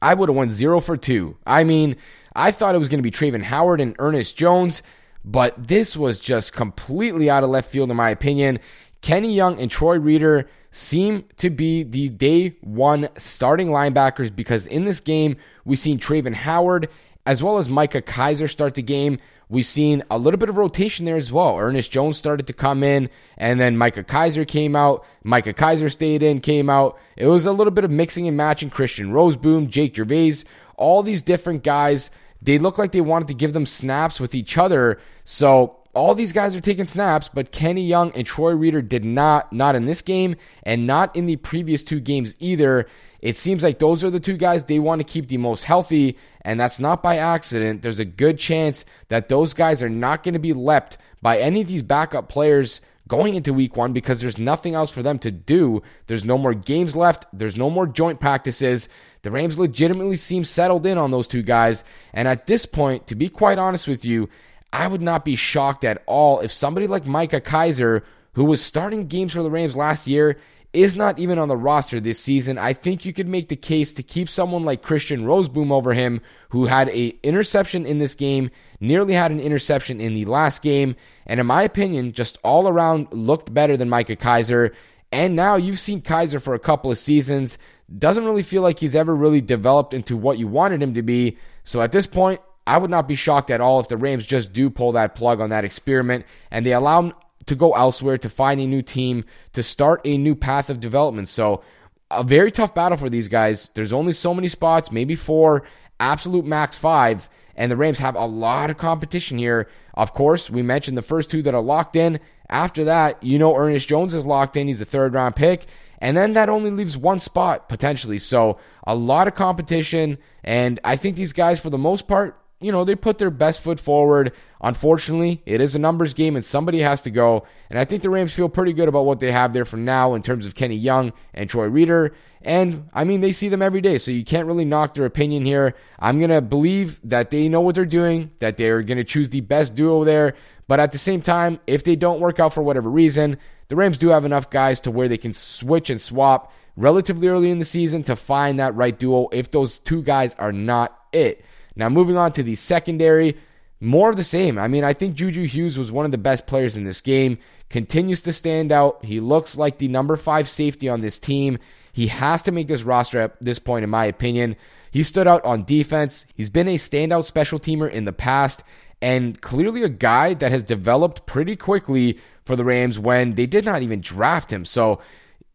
I 0.00 0.14
would 0.14 0.28
have 0.28 0.36
won 0.36 0.50
zero 0.50 0.80
for 0.80 0.96
two. 0.96 1.36
I 1.44 1.64
mean, 1.64 1.96
I 2.32 2.52
thought 2.52 2.76
it 2.76 2.78
was 2.78 2.86
going 2.86 3.00
to 3.00 3.02
be 3.02 3.10
Travin 3.10 3.42
Howard 3.42 3.80
and 3.80 3.96
Ernest 3.98 4.36
Jones, 4.36 4.84
but 5.24 5.66
this 5.66 5.96
was 5.96 6.20
just 6.20 6.52
completely 6.52 7.28
out 7.28 7.42
of 7.42 7.50
left 7.50 7.72
field, 7.72 7.90
in 7.90 7.96
my 7.96 8.10
opinion. 8.10 8.60
Kenny 9.00 9.34
Young 9.34 9.58
and 9.60 9.68
Troy 9.68 9.98
Reeder 9.98 10.48
seem 10.70 11.24
to 11.36 11.50
be 11.50 11.82
the 11.82 12.08
day 12.08 12.56
one 12.60 13.08
starting 13.16 13.68
linebackers 13.68 14.34
because 14.34 14.66
in 14.66 14.84
this 14.84 15.00
game, 15.00 15.36
we've 15.64 15.78
seen 15.78 15.98
Travin 15.98 16.34
Howard 16.34 16.88
as 17.26 17.42
well 17.42 17.58
as 17.58 17.68
Micah 17.68 18.02
Kiser 18.02 18.48
start 18.48 18.74
the 18.74 18.82
game. 18.82 19.18
We've 19.48 19.66
seen 19.66 20.04
a 20.10 20.18
little 20.18 20.38
bit 20.38 20.48
of 20.48 20.56
rotation 20.56 21.06
there 21.06 21.16
as 21.16 21.32
well. 21.32 21.58
Ernest 21.58 21.90
Jones 21.90 22.16
started 22.16 22.46
to 22.46 22.52
come 22.52 22.84
in, 22.84 23.10
and 23.36 23.58
then 23.58 23.76
Micah 23.76 24.04
Kiser 24.04 24.44
came 24.46 24.76
out. 24.76 25.04
Micah 25.24 25.52
Kiser 25.52 25.90
stayed 25.90 26.22
in, 26.22 26.40
came 26.40 26.70
out. 26.70 26.98
It 27.16 27.26
was 27.26 27.46
a 27.46 27.52
little 27.52 27.72
bit 27.72 27.84
of 27.84 27.90
mixing 27.90 28.28
and 28.28 28.36
matching. 28.36 28.70
Christian 28.70 29.10
Rozeboom, 29.10 29.68
Jake 29.68 29.94
Gervase, 29.94 30.44
all 30.76 31.02
these 31.02 31.20
different 31.20 31.64
guys. 31.64 32.10
They 32.40 32.58
look 32.58 32.78
like 32.78 32.92
they 32.92 33.00
wanted 33.00 33.28
to 33.28 33.34
give 33.34 33.52
them 33.52 33.66
snaps 33.66 34.20
with 34.20 34.36
each 34.36 34.56
other. 34.56 35.00
So 35.24 35.79
all 35.94 36.14
these 36.14 36.32
guys 36.32 36.54
are 36.54 36.60
taking 36.60 36.86
snaps, 36.86 37.28
but 37.32 37.50
Kenny 37.50 37.82
Young 37.82 38.12
and 38.12 38.26
Troy 38.26 38.52
Reeder 38.52 38.82
did 38.82 39.04
not, 39.04 39.52
not 39.52 39.74
in 39.74 39.86
this 39.86 40.02
game 40.02 40.36
and 40.62 40.86
not 40.86 41.14
in 41.16 41.26
the 41.26 41.36
previous 41.36 41.82
two 41.82 42.00
games 42.00 42.36
either. 42.38 42.86
It 43.20 43.36
seems 43.36 43.62
like 43.62 43.78
those 43.78 44.04
are 44.04 44.10
the 44.10 44.20
two 44.20 44.36
guys 44.36 44.64
they 44.64 44.78
want 44.78 45.00
to 45.00 45.04
keep 45.04 45.28
the 45.28 45.36
most 45.36 45.64
healthy, 45.64 46.16
and 46.42 46.58
that's 46.58 46.78
not 46.78 47.02
by 47.02 47.16
accident. 47.16 47.82
There's 47.82 47.98
a 47.98 48.04
good 48.04 48.38
chance 48.38 48.84
that 49.08 49.28
those 49.28 49.52
guys 49.52 49.82
are 49.82 49.88
not 49.88 50.22
going 50.22 50.34
to 50.34 50.40
be 50.40 50.52
leapt 50.52 50.96
by 51.20 51.38
any 51.38 51.60
of 51.60 51.68
these 51.68 51.82
backup 51.82 52.28
players 52.28 52.80
going 53.08 53.34
into 53.34 53.52
week 53.52 53.76
one 53.76 53.92
because 53.92 54.20
there's 54.20 54.38
nothing 54.38 54.74
else 54.74 54.90
for 54.90 55.02
them 55.02 55.18
to 55.18 55.32
do. 55.32 55.82
There's 56.06 56.24
no 56.24 56.38
more 56.38 56.54
games 56.54 56.94
left, 56.94 57.26
there's 57.32 57.56
no 57.56 57.68
more 57.68 57.86
joint 57.86 58.20
practices. 58.20 58.88
The 59.22 59.30
Rams 59.32 59.58
legitimately 59.58 60.16
seem 60.16 60.44
settled 60.44 60.86
in 60.86 60.96
on 60.96 61.10
those 61.10 61.26
two 61.26 61.42
guys. 61.42 61.84
And 62.14 62.26
at 62.26 62.46
this 62.46 62.64
point, 62.64 63.06
to 63.08 63.14
be 63.14 63.28
quite 63.28 63.58
honest 63.58 63.86
with 63.86 64.04
you, 64.04 64.30
I 64.72 64.86
would 64.86 65.02
not 65.02 65.24
be 65.24 65.36
shocked 65.36 65.84
at 65.84 66.02
all 66.06 66.40
if 66.40 66.52
somebody 66.52 66.86
like 66.86 67.06
Micah 67.06 67.40
Kiser, 67.40 68.02
who 68.34 68.44
was 68.44 68.62
starting 68.62 69.08
games 69.08 69.32
for 69.32 69.42
the 69.42 69.50
Rams 69.50 69.76
last 69.76 70.06
year, 70.06 70.38
is 70.72 70.94
not 70.94 71.18
even 71.18 71.38
on 71.38 71.48
the 71.48 71.56
roster 71.56 71.98
this 71.98 72.20
season. 72.20 72.56
I 72.56 72.72
think 72.72 73.04
you 73.04 73.12
could 73.12 73.26
make 73.26 73.48
the 73.48 73.56
case 73.56 73.92
to 73.94 74.04
keep 74.04 74.28
someone 74.28 74.64
like 74.64 74.82
Christian 74.82 75.24
Rozeboom 75.24 75.72
over 75.72 75.94
him, 75.94 76.20
who 76.50 76.66
had 76.66 76.88
a 76.90 77.08
interception 77.24 77.86
in 77.86 77.98
this 77.98 78.14
game, 78.14 78.50
nearly 78.78 79.14
had 79.14 79.32
an 79.32 79.40
interception 79.40 80.00
in 80.00 80.14
the 80.14 80.26
last 80.26 80.62
game, 80.62 80.94
and 81.26 81.40
in 81.40 81.46
my 81.46 81.64
opinion, 81.64 82.12
just 82.12 82.38
all 82.44 82.68
around 82.68 83.08
looked 83.12 83.52
better 83.52 83.76
than 83.76 83.88
Micah 83.88 84.16
Kiser. 84.16 84.72
And 85.12 85.34
now 85.34 85.56
you've 85.56 85.80
seen 85.80 86.02
Kiser 86.02 86.38
for 86.38 86.54
a 86.54 86.60
couple 86.60 86.92
of 86.92 86.98
seasons. 86.98 87.58
Doesn't 87.98 88.24
really 88.24 88.44
feel 88.44 88.62
like 88.62 88.78
he's 88.78 88.94
ever 88.94 89.14
really 89.14 89.40
developed 89.40 89.92
into 89.92 90.16
what 90.16 90.38
you 90.38 90.46
wanted 90.46 90.80
him 90.80 90.94
to 90.94 91.02
be. 91.02 91.36
So 91.64 91.82
at 91.82 91.90
this 91.90 92.06
point, 92.06 92.40
I 92.70 92.78
would 92.78 92.88
not 92.88 93.08
be 93.08 93.16
shocked 93.16 93.50
at 93.50 93.60
all 93.60 93.80
if 93.80 93.88
the 93.88 93.96
Rams 93.96 94.24
just 94.24 94.52
do 94.52 94.70
pull 94.70 94.92
that 94.92 95.16
plug 95.16 95.40
on 95.40 95.50
that 95.50 95.64
experiment 95.64 96.24
and 96.52 96.64
they 96.64 96.72
allow 96.72 97.02
him 97.02 97.14
to 97.46 97.56
go 97.56 97.72
elsewhere, 97.72 98.16
to 98.18 98.28
find 98.28 98.60
a 98.60 98.66
new 98.66 98.80
team, 98.80 99.24
to 99.54 99.64
start 99.64 100.00
a 100.04 100.16
new 100.16 100.36
path 100.36 100.70
of 100.70 100.78
development. 100.78 101.28
So, 101.28 101.64
a 102.12 102.22
very 102.22 102.52
tough 102.52 102.72
battle 102.72 102.96
for 102.96 103.10
these 103.10 103.26
guys. 103.26 103.70
There's 103.74 103.92
only 103.92 104.12
so 104.12 104.32
many 104.32 104.46
spots, 104.46 104.92
maybe 104.92 105.16
four, 105.16 105.64
absolute 105.98 106.44
max 106.44 106.76
five. 106.76 107.28
And 107.56 107.72
the 107.72 107.76
Rams 107.76 107.98
have 107.98 108.14
a 108.14 108.24
lot 108.24 108.70
of 108.70 108.78
competition 108.78 109.36
here. 109.36 109.68
Of 109.94 110.14
course, 110.14 110.48
we 110.48 110.62
mentioned 110.62 110.96
the 110.96 111.02
first 111.02 111.28
two 111.28 111.42
that 111.42 111.54
are 111.54 111.60
locked 111.60 111.96
in. 111.96 112.20
After 112.48 112.84
that, 112.84 113.20
you 113.20 113.40
know 113.40 113.56
Ernest 113.56 113.88
Jones 113.88 114.14
is 114.14 114.24
locked 114.24 114.56
in. 114.56 114.68
He's 114.68 114.80
a 114.80 114.84
third 114.84 115.12
round 115.12 115.34
pick. 115.34 115.66
And 115.98 116.16
then 116.16 116.34
that 116.34 116.48
only 116.48 116.70
leaves 116.70 116.96
one 116.96 117.18
spot 117.18 117.68
potentially. 117.68 118.18
So 118.18 118.58
a 118.86 118.94
lot 118.94 119.26
of 119.26 119.34
competition. 119.34 120.18
And 120.44 120.78
I 120.84 120.94
think 120.94 121.16
these 121.16 121.32
guys, 121.32 121.58
for 121.58 121.70
the 121.70 121.76
most 121.76 122.06
part, 122.06 122.39
you 122.60 122.70
know, 122.70 122.84
they 122.84 122.94
put 122.94 123.18
their 123.18 123.30
best 123.30 123.62
foot 123.62 123.80
forward. 123.80 124.32
Unfortunately, 124.60 125.42
it 125.46 125.60
is 125.60 125.74
a 125.74 125.78
numbers 125.78 126.12
game 126.12 126.36
and 126.36 126.44
somebody 126.44 126.80
has 126.80 127.02
to 127.02 127.10
go. 127.10 127.46
And 127.70 127.78
I 127.78 127.84
think 127.84 128.02
the 128.02 128.10
Rams 128.10 128.34
feel 128.34 128.50
pretty 128.50 128.74
good 128.74 128.88
about 128.88 129.06
what 129.06 129.20
they 129.20 129.32
have 129.32 129.52
there 129.52 129.64
for 129.64 129.78
now 129.78 130.14
in 130.14 130.22
terms 130.22 130.46
of 130.46 130.54
Kenny 130.54 130.76
Young 130.76 131.12
and 131.32 131.48
Troy 131.48 131.66
Reeder. 131.66 132.14
And 132.42 132.88
I 132.92 133.04
mean, 133.04 133.20
they 133.20 133.32
see 133.32 133.48
them 133.48 133.62
every 133.62 133.80
day, 133.80 133.98
so 133.98 134.10
you 134.10 134.24
can't 134.24 134.46
really 134.46 134.64
knock 134.64 134.94
their 134.94 135.06
opinion 135.06 135.44
here. 135.44 135.74
I'm 135.98 136.18
going 136.18 136.30
to 136.30 136.40
believe 136.40 137.00
that 137.04 137.30
they 137.30 137.48
know 137.48 137.60
what 137.60 137.74
they're 137.74 137.84
doing, 137.84 138.30
that 138.38 138.56
they're 138.56 138.82
going 138.82 138.98
to 138.98 139.04
choose 139.04 139.30
the 139.30 139.40
best 139.40 139.74
duo 139.74 140.04
there. 140.04 140.34
But 140.66 140.80
at 140.80 140.92
the 140.92 140.98
same 140.98 141.22
time, 141.22 141.60
if 141.66 141.84
they 141.84 141.96
don't 141.96 142.20
work 142.20 142.40
out 142.40 142.54
for 142.54 142.62
whatever 142.62 142.88
reason, 142.88 143.38
the 143.68 143.76
Rams 143.76 143.98
do 143.98 144.08
have 144.08 144.24
enough 144.24 144.50
guys 144.50 144.80
to 144.80 144.90
where 144.90 145.08
they 145.08 145.18
can 145.18 145.32
switch 145.32 145.90
and 145.90 146.00
swap 146.00 146.52
relatively 146.76 147.28
early 147.28 147.50
in 147.50 147.58
the 147.58 147.64
season 147.64 148.02
to 148.04 148.16
find 148.16 148.58
that 148.58 148.74
right 148.74 148.98
duo 148.98 149.28
if 149.32 149.50
those 149.50 149.78
two 149.78 150.02
guys 150.02 150.34
are 150.36 150.52
not 150.52 150.96
it. 151.12 151.44
Now, 151.76 151.88
moving 151.88 152.16
on 152.16 152.32
to 152.32 152.42
the 152.42 152.54
secondary, 152.54 153.36
more 153.80 154.10
of 154.10 154.16
the 154.16 154.24
same. 154.24 154.58
I 154.58 154.68
mean, 154.68 154.84
I 154.84 154.92
think 154.92 155.14
Juju 155.14 155.44
Hughes 155.46 155.78
was 155.78 155.90
one 155.90 156.04
of 156.04 156.12
the 156.12 156.18
best 156.18 156.46
players 156.46 156.76
in 156.76 156.84
this 156.84 157.00
game, 157.00 157.38
continues 157.70 158.20
to 158.22 158.32
stand 158.32 158.72
out. 158.72 159.04
He 159.04 159.20
looks 159.20 159.56
like 159.56 159.78
the 159.78 159.88
number 159.88 160.16
five 160.16 160.48
safety 160.48 160.88
on 160.88 161.00
this 161.00 161.18
team. 161.18 161.58
He 161.92 162.08
has 162.08 162.42
to 162.42 162.52
make 162.52 162.68
this 162.68 162.82
roster 162.82 163.20
at 163.20 163.40
this 163.40 163.58
point, 163.58 163.84
in 163.84 163.90
my 163.90 164.04
opinion. 164.04 164.56
He 164.90 165.02
stood 165.02 165.26
out 165.26 165.44
on 165.44 165.64
defense. 165.64 166.26
He's 166.34 166.50
been 166.50 166.68
a 166.68 166.76
standout 166.76 167.24
special 167.24 167.58
teamer 167.58 167.90
in 167.90 168.04
the 168.04 168.12
past 168.12 168.62
and 169.02 169.40
clearly 169.40 169.82
a 169.82 169.88
guy 169.88 170.34
that 170.34 170.52
has 170.52 170.62
developed 170.62 171.26
pretty 171.26 171.56
quickly 171.56 172.18
for 172.44 172.56
the 172.56 172.64
Rams 172.64 172.98
when 172.98 173.34
they 173.34 173.46
did 173.46 173.64
not 173.64 173.82
even 173.82 174.00
draft 174.00 174.52
him. 174.52 174.64
So, 174.64 175.00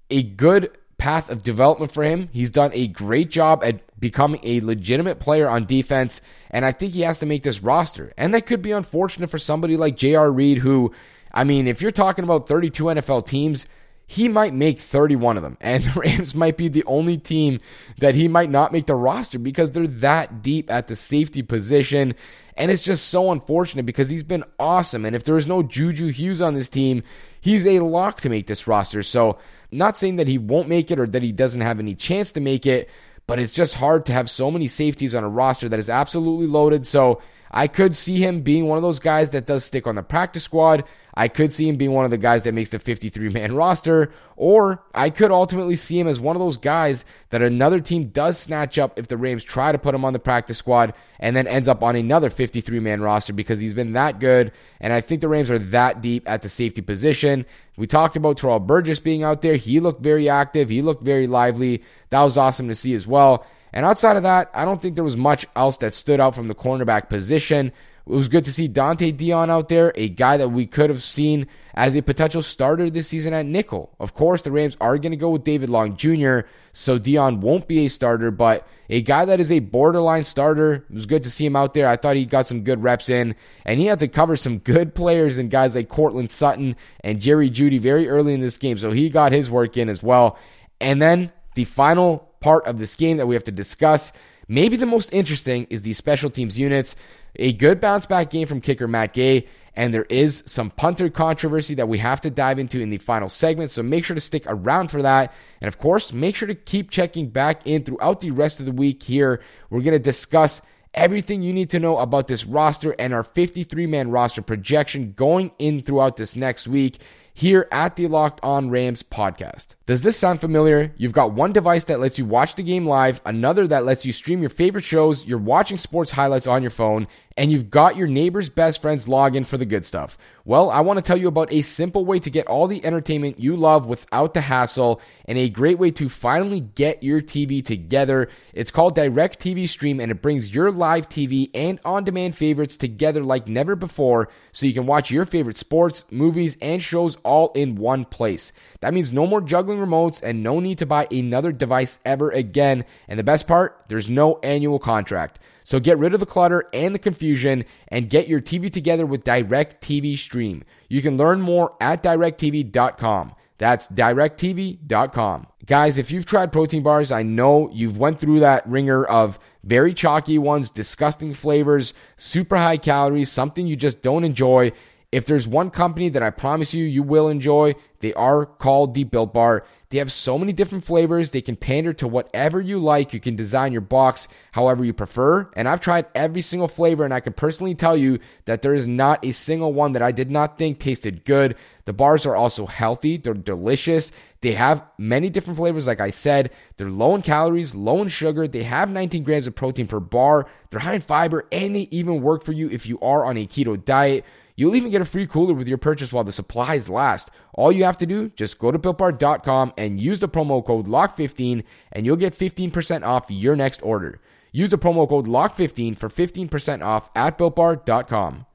a 0.10 0.24
good 0.24 0.72
path 0.98 1.29
of 1.29 1.43
development 1.43 1.91
for 1.91 2.03
him. 2.03 2.29
He's 2.31 2.51
done 2.51 2.72
a 2.74 2.88
great 2.88 3.29
job 3.29 3.63
at 3.63 3.81
becoming 4.00 4.40
a 4.44 4.62
legitimate 4.62 5.20
player 5.20 5.50
on 5.50 5.66
defense, 5.66 6.22
and 6.50 6.66
I 6.66 6.72
think 6.72 6.94
he 6.94 7.02
has 7.02 7.20
to 7.20 7.25
make 7.25 7.44
this 7.44 7.64
roster. 7.64 8.14
And 8.18 8.34
that 8.34 8.46
could 8.46 8.62
be 8.62 8.72
unfortunate 8.72 9.30
for 9.30 9.38
somebody 9.38 9.78
like 9.78 9.98
J.R. 9.98 10.32
Reed, 10.32 10.60
who, 10.60 10.92
I 11.34 11.44
mean, 11.44 11.68
if 11.68 11.82
you're 11.82 11.92
talking 11.92 12.24
about 12.24 12.48
32 12.48 12.84
NFL 12.84 13.25
teams, 13.25 13.66
he 14.08 14.28
might 14.28 14.54
make 14.54 14.80
31 14.80 15.38
of 15.38 15.44
them. 15.44 15.58
And 15.62 15.84
the 15.86 16.00
Rams 16.00 16.36
might 16.36 16.58
be 16.58 16.68
the 16.68 16.84
only 16.86 17.18
team 17.18 17.60
that 18.00 18.16
he 18.16 18.28
might 18.28 18.50
not 18.50 18.72
make 18.72 18.86
the 18.86 18.96
roster 18.96 19.40
because 19.40 19.72
they're 19.72 19.88
that 19.88 20.42
deep 20.42 20.72
at 20.72 20.88
the 20.88 20.96
safety 20.96 21.42
position. 21.42 22.16
And 22.58 22.72
it's 22.72 22.84
just 22.84 23.08
so 23.08 23.32
unfortunate 23.32 23.86
because 23.86 24.10
he's 24.10 24.24
been 24.24 24.46
awesome. 24.60 25.06
And 25.06 25.16
if 25.16 25.24
there 25.24 25.38
is 25.38 25.48
no 25.48 25.64
Juju 25.64 26.12
Hughes 26.12 26.42
on 26.42 26.54
this 26.54 26.70
team, 26.70 27.04
he's 27.42 27.66
a 27.68 27.80
lock 27.80 28.22
to 28.22 28.30
make 28.30 28.48
this 28.48 28.68
roster. 28.68 29.04
So, 29.04 29.38
not 29.72 29.98
saying 29.98 30.18
that 30.18 30.28
he 30.28 30.38
won't 30.38 30.70
make 30.70 30.90
it 30.90 31.00
or 31.00 31.08
that 31.08 31.24
he 31.24 31.34
doesn't 31.34 31.60
have 31.60 31.80
any 31.80 31.96
chance 31.96 32.32
to 32.34 32.40
make 32.40 32.66
it, 32.66 32.90
but 33.27 33.39
it's 33.39 33.53
just 33.53 33.75
hard 33.75 34.05
to 34.05 34.13
have 34.13 34.29
so 34.29 34.51
many 34.51 34.67
safeties 34.67 35.15
on 35.15 35.24
a 35.24 35.29
roster 35.29 35.70
that 35.70 35.79
is 35.79 35.89
absolutely 35.89 36.48
loaded. 36.48 36.86
So, 36.86 37.22
I 37.51 37.67
could 37.67 37.96
see 37.96 38.17
him 38.17 38.41
being 38.41 38.67
one 38.67 38.77
of 38.77 38.82
those 38.82 39.00
guys 39.00 39.29
that 39.29 39.46
does 39.46 39.63
stick 39.63 39.88
on 39.88 39.96
the 39.96 40.03
practice 40.03 40.44
squad. 40.44 40.84
I 41.17 41.29
could 41.29 41.51
see 41.51 41.69
him 41.69 41.77
being 41.77 41.94
one 41.94 42.03
of 42.03 42.11
the 42.11 42.18
guys 42.18 42.44
that 42.44 42.53
makes 42.53 42.72
the 42.72 42.79
53 42.79 43.29
man 43.29 43.55
roster, 43.55 44.11
or 44.35 44.83
I 44.94 45.09
could 45.09 45.31
ultimately 45.31 45.77
see 45.77 46.00
him 46.00 46.07
as 46.07 46.20
one 46.20 46.35
of 46.35 46.42
those 46.42 46.57
guys 46.57 47.05
that 47.29 47.42
another 47.42 47.79
team 47.79 48.09
does 48.09 48.37
snatch 48.37 48.77
up 48.77 49.00
if 49.00 49.07
the 49.07 49.18
Rams 49.18 49.44
try 49.44 49.72
to 49.72 49.77
put 49.77 49.96
him 49.96 50.03
on 50.03 50.13
the 50.13 50.20
practice 50.20 50.57
squad 50.57 50.94
and 51.20 51.35
then 51.35 51.48
ends 51.48 51.68
up 51.68 51.83
on 51.83 51.96
another 51.96 52.29
53 52.29 52.79
man 52.81 53.01
roster 53.01 53.31
because 53.31 53.59
he's 53.59 53.74
been 53.74 53.94
that 53.94 54.20
good. 54.20 54.51
And 54.81 54.92
I 54.92 55.00
think 55.00 55.22
the 55.22 55.29
Rams 55.29 55.50
are 55.50 55.59
that 55.59 56.01
deep 56.01 56.29
at 56.29 56.42
the 56.42 56.50
safety 56.50 56.81
position. 56.81 57.46
We 57.77 57.87
talked 57.87 58.16
about 58.16 58.37
Terrell 58.37 58.59
Burgess 58.59 59.00
being 59.00 59.24
out 59.24 59.42
there. 59.42 59.55
He 59.55 59.79
looked 59.79 60.01
very 60.01 60.27
active, 60.27 60.70
he 60.70 60.81
looked 60.81 61.03
very 61.03 61.27
lively. 61.27 61.83
That 62.09 62.22
was 62.22 62.37
awesome 62.37 62.68
to 62.68 62.75
see 62.75 62.94
as 62.94 63.07
well. 63.07 63.46
And 63.72 63.85
outside 63.85 64.16
of 64.16 64.24
that, 64.24 64.50
I 64.53 64.63
don't 64.63 64.81
think 64.81 64.96
there 64.96 65.03
was 65.03 65.18
much 65.18 65.46
else 65.55 65.77
that 65.77 65.94
stood 65.94 66.22
out 66.22 66.33
from 66.33 66.48
the 66.48 66.55
cornerback 66.55 67.09
position. 67.09 67.74
It 68.07 68.11
was 68.11 68.27
good 68.27 68.46
to 68.46 68.53
see 68.53 68.70
Dont'e 68.70 69.18
Deayon 69.18 69.50
out 69.50 69.68
there, 69.68 69.91
a 69.96 70.09
guy 70.09 70.37
that 70.37 70.50
we 70.50 70.68
could 70.68 70.91
have 70.91 71.01
seen 71.01 71.48
as 71.74 71.96
a 71.96 72.03
potential 72.03 72.44
starter 72.44 72.89
this 72.89 73.07
season 73.07 73.33
at 73.33 73.48
nickel. 73.48 73.96
Of 74.00 74.13
course, 74.13 74.44
the 74.44 74.51
Rams 74.51 74.77
are 74.79 75.00
going 75.00 75.11
to 75.11 75.18
go 75.18 75.31
with 75.31 75.44
David 75.44 75.70
Long 75.70 75.98
Jr., 75.98 76.41
so 76.72 77.00
Dion 77.00 77.41
won't 77.41 77.68
be 77.68 77.85
a 77.85 77.87
starter, 77.87 78.29
but 78.29 78.68
a 78.89 79.01
guy 79.01 79.25
that 79.25 79.39
is 79.39 79.51
a 79.51 79.59
borderline 79.59 80.24
starter. 80.24 80.85
It 80.87 80.94
was 80.94 81.07
good 81.07 81.24
to 81.24 81.31
see 81.31 81.46
him 81.46 81.55
out 81.55 81.74
there. 81.74 81.87
I 81.87 81.96
thought 81.96 82.15
he 82.15 82.25
got 82.25 82.46
some 82.46 82.63
good 82.63 82.83
reps 82.83 83.09
in, 83.09 83.35
and 83.65 83.79
he 83.79 83.87
had 83.87 84.00
to 84.00 84.07
cover 84.07 84.35
some 84.35 84.59
good 84.59 84.94
players 84.94 85.39
and 85.39 85.50
guys 85.50 85.74
like 85.74 85.89
Courtland 85.89 86.29
Sutton 86.29 86.75
and 87.00 87.20
Jerry 87.20 87.50
Jeudy 87.50 87.79
very 87.79 88.07
early 88.07 88.35
in 88.35 88.41
this 88.41 88.57
game, 88.57 88.77
so 88.77 88.91
he 88.91 89.09
got 89.09 89.31
his 89.31 89.50
work 89.50 89.77
in 89.77 89.89
as 89.89 90.03
well. 90.03 90.37
And 90.79 91.01
then 91.01 91.31
the 91.55 91.63
final 91.63 92.29
part 92.39 92.65
of 92.65 92.77
this 92.77 92.96
game 92.96 93.18
that 93.18 93.25
we 93.25 93.33
have 93.33 93.46
to 93.46 93.51
discuss. 93.51 94.11
Maybe 94.48 94.77
the 94.77 94.85
most 94.85 95.11
interesting 95.11 95.65
is 95.72 95.81
the 95.81 95.94
special 95.94 96.29
teams 96.29 96.59
units. 96.59 96.96
A 97.37 97.53
good 97.53 97.81
bounce 97.81 98.05
back 98.05 98.29
game 98.29 98.48
from 98.48 98.61
kicker 98.61 98.87
Matt 98.87 99.13
Gay, 99.13 99.48
and 99.75 99.93
there 99.93 100.05
is 100.09 100.43
some 100.45 100.69
punter 100.69 101.09
controversy 101.09 101.75
that 101.75 101.87
we 101.87 101.98
have 101.98 102.21
to 102.21 102.29
dive 102.29 102.59
into 102.59 102.79
in 102.79 102.89
the 102.89 102.98
final 102.98 103.29
segment. 103.29 103.71
So 103.71 103.83
make 103.83 104.05
sure 104.05 104.15
to 104.15 104.21
stick 104.21 104.43
around 104.48 104.89
for 104.89 105.01
that. 105.01 105.33
And 105.61 105.67
of 105.67 105.77
course, 105.77 106.13
make 106.13 106.35
sure 106.35 106.48
to 106.48 106.55
keep 106.55 106.89
checking 106.89 107.29
back 107.29 107.67
in 107.67 107.83
throughout 107.83 108.21
the 108.21 108.31
rest 108.31 108.59
of 108.59 108.65
the 108.65 108.71
week 108.71 109.03
here. 109.03 109.41
We're 109.69 109.81
going 109.81 109.93
to 109.93 110.00
discuss 110.00 110.61
everything 110.93 111.43
you 111.43 111.51
need 111.51 111.69
to 111.71 111.79
know 111.79 111.98
about 111.98 112.27
this 112.27 112.45
roster 112.45 112.95
and 112.98 113.13
our 113.13 113.24
53 113.24 113.85
man 113.85 114.09
roster 114.09 114.41
projection 114.41 115.11
going 115.11 115.51
in 115.59 115.81
throughout 115.81 116.15
this 116.15 116.37
next 116.37 116.67
week 116.67 117.00
here 117.37 117.67
at 117.69 117.98
the 117.98 118.07
Locked 118.07 118.39
On 118.43 118.69
Rams 118.69 119.03
podcast. 119.03 119.75
Does 119.85 120.01
this 120.01 120.17
sound 120.17 120.39
familiar? 120.39 120.93
You've 120.95 121.11
got 121.11 121.33
one 121.33 121.51
device 121.51 121.83
that 121.83 122.00
lets 122.00 122.17
you 122.17 122.25
watch 122.25 122.55
the 122.55 122.63
game 122.63 122.87
live, 122.87 123.21
another 123.25 123.67
that 123.67 123.83
lets 123.83 124.05
you 124.05 124.13
stream 124.13 124.39
your 124.39 124.50
favorite 124.50 124.85
shows, 124.85 125.25
you're 125.25 125.37
watching 125.37 125.77
sports 125.77 126.09
highlights 126.09 126.48
on 126.48 126.63
your 126.63 126.71
phone, 126.71 127.07
and 127.37 127.51
you've 127.51 127.69
got 127.69 127.98
your 127.98 128.07
neighbor's 128.07 128.50
best 128.50 128.81
friend's 128.81 129.05
login 129.05 129.45
for 129.45 129.57
the 129.57 129.65
good 129.65 129.85
stuff. 129.85 130.17
Well, 130.45 130.69
I 130.69 130.81
want 130.81 130.98
to 130.98 131.03
tell 131.03 131.17
you 131.17 131.27
about 131.27 131.51
a 131.51 131.61
simple 131.61 132.05
way 132.05 132.19
to 132.19 132.29
get 132.29 132.48
all 132.48 132.67
the 132.67 132.85
entertainment 132.85 133.39
you 133.39 133.57
love 133.57 133.85
without 133.85 134.33
the 134.33 134.41
hassle 134.41 135.01
and 135.25 135.37
a 135.37 135.50
great 135.50 135.77
way 135.77 135.91
to 135.91 136.07
finally 136.07 136.61
get 136.61 137.03
your 137.03 137.21
TV 137.21 137.65
together. 137.65 138.29
It's 138.53 138.71
called 138.71 138.95
Direct 138.95 139.39
TV 139.39 139.67
Stream 139.67 140.00
and 140.00 140.11
it 140.11 140.21
brings 140.21 140.53
your 140.53 140.71
live 140.71 141.09
TV 141.09 141.50
and 141.53 141.79
on 141.83 142.03
demand 142.03 142.35
favorites 142.37 142.77
together 142.77 143.24
like 143.24 143.48
never 143.48 143.75
before 143.75 144.29
so 144.51 144.65
you 144.65 144.74
can 144.74 144.85
watch 144.85 145.11
your 145.11 145.25
favorite 145.25 145.57
sports, 145.57 146.05
movies, 146.11 146.57
and 146.61 146.81
shows 146.81 147.17
all 147.25 147.51
in 147.53 147.75
one 147.75 148.05
place. 148.05 148.53
That 148.79 148.94
means 148.94 149.11
no 149.11 149.27
more 149.27 149.42
juggling 149.42 149.79
remotes 149.79 150.22
and 150.22 150.44
no 150.44 150.59
need 150.59 150.77
to 150.77 150.85
buy 150.85 151.07
another 151.11 151.51
device 151.51 152.00
ever 152.05 152.31
again. 152.31 152.85
And 153.07 153.20
the 153.20 153.24
best 153.24 153.48
part, 153.48 153.83
there's 153.90 154.09
no 154.09 154.40
annual 154.44 154.79
contract. 154.79 155.40
So 155.66 155.79
get 155.79 155.98
rid 155.98 156.14
of 156.14 156.20
the 156.20 156.25
clutter 156.25 156.70
and 156.74 156.94
the 156.94 157.00
confusion 157.00 157.66
and 157.88 158.09
get 158.09 158.27
your 158.27 158.40
TV 158.40 158.72
together 158.72 159.05
with 159.05 159.24
Direct 159.24 159.83
TV 159.83 160.18
Stream. 160.18 160.64
You 160.88 161.01
can 161.01 161.18
learn 161.18 161.42
more 161.42 161.75
at 161.81 162.03
directtv.com. 162.03 163.33
That's 163.57 163.88
directtv.com. 163.88 165.48
Guys, 165.66 165.98
if 165.98 166.11
you've 166.11 166.25
tried 166.25 166.51
protein 166.51 166.83
bars, 166.83 167.11
I 167.11 167.24
know 167.24 167.70
you've 167.72 167.98
went 167.98 168.20
through 168.20 168.42
that 168.42 168.68
ringer 168.68 169.05
of 169.05 169.40
very 169.64 169.94
chalky 169.94 170.38
ones, 170.38 170.70
disgusting 170.70 171.33
flavors, 171.33 171.94
super 172.18 172.57
high 172.57 172.77
calories, 172.77 173.31
something 173.31 173.66
you 173.66 173.75
just 173.75 174.01
don't 174.01 174.24
enjoy. 174.24 174.72
If 175.11 175.25
there's 175.25 175.48
one 175.48 175.70
company 175.70 176.09
that 176.09 176.24
I 176.24 176.29
promise 176.29 176.74
you 176.74 176.83
you 176.83 177.03
will 177.03 177.29
enjoy, 177.29 177.75
they 178.00 178.13
are 178.13 178.46
called 178.46 178.94
the 178.94 179.03
Built 179.03 179.33
Bar. 179.33 179.65
They 179.89 180.00
have 180.00 180.11
so 180.11 180.37
many 180.37 180.51
different 180.51 180.83
flavors. 180.83 181.31
They 181.31 181.41
can 181.41 181.55
pander 181.55 181.94
to 181.94 182.07
whatever 182.07 182.59
you 182.59 182.79
like. 182.79 183.13
You 183.13 183.20
can 183.20 183.35
design 183.35 183.72
your 183.72 183.81
box 183.81 184.27
however 184.51 184.83
you 184.83 184.94
prefer. 184.94 185.50
And 185.55 185.70
I've 185.70 185.79
tried 185.79 186.07
every 186.13 186.41
single 186.41 186.68
flavor, 186.68 187.05
and 187.05 187.13
I 187.13 187.20
can 187.20 187.33
personally 187.33 187.75
tell 187.75 187.96
you 187.96 188.20
that 188.46 188.61
there 188.61 188.74
is 188.74 188.87
not 188.87 189.24
a 189.24 189.31
single 189.31 189.74
one 189.74 189.94
that 189.94 190.01
I 190.01 190.11
did 190.11 190.29
not 190.29 190.57
think 190.57 190.79
tasted 190.79 191.24
good. 191.24 191.55
The 191.85 191.94
bars 191.94 192.25
are 192.25 192.35
also 192.35 192.65
healthy, 192.65 193.18
they're 193.18 193.33
delicious. 193.33 194.11
They 194.41 194.51
have 194.51 194.85
many 194.98 195.29
different 195.29 195.57
flavors, 195.57 195.87
like 195.87 196.01
I 196.01 196.09
said. 196.09 196.51
They're 196.77 196.89
low 196.89 197.15
in 197.15 197.22
calories, 197.22 197.74
low 197.74 198.01
in 198.01 198.09
sugar. 198.09 198.48
They 198.48 198.63
have 198.63 198.89
19 198.89 199.24
grams 199.24 199.48
of 199.48 199.55
protein 199.55 199.87
per 199.87 200.00
bar. 200.00 200.48
They're 200.70 200.79
high 200.79 200.96
in 200.96 201.01
fiber, 201.01 201.48
and 201.51 201.75
they 201.75 201.87
even 201.91 202.22
work 202.22 202.44
for 202.44 202.51
you 202.51 202.70
if 202.70 202.85
you 202.85 203.00
are 203.00 203.25
on 203.25 203.37
a 203.37 203.48
keto 203.48 203.83
diet. 203.83 204.25
You'll 204.57 204.75
even 204.75 204.91
get 204.91 205.01
a 205.01 205.05
free 205.05 205.27
cooler 205.27 205.53
with 205.53 205.68
your 205.68 205.77
purchase 205.77 206.13
while 206.13 206.24
the 206.24 206.31
supplies 206.31 206.87
last. 206.87 207.29
All 207.53 207.72
you 207.72 207.83
have 207.83 207.98
to 207.98 208.05
do, 208.05 208.29
just 208.29 208.57
go 208.57 208.72
to 208.72 208.79
builtbar.com 208.79 209.74
and 209.77 210.00
use 210.00 210.22
the 210.22 210.29
promo 210.29 210.65
code 210.65 210.87
LOCK15 210.87 211.63
and 211.91 212.05
you'll 212.05 212.15
get 212.15 212.33
15% 212.33 213.03
off 213.03 213.25
your 213.29 213.55
next 213.55 213.81
order. 213.83 214.22
Use 214.53 214.70
the 214.70 214.77
promo 214.77 215.07
code 215.09 215.27
LOCK15 215.27 215.98
for 215.98 216.07
15% 216.07 216.81
off 216.81 217.09
at 217.15 217.37
builtbar.com. 217.37 218.46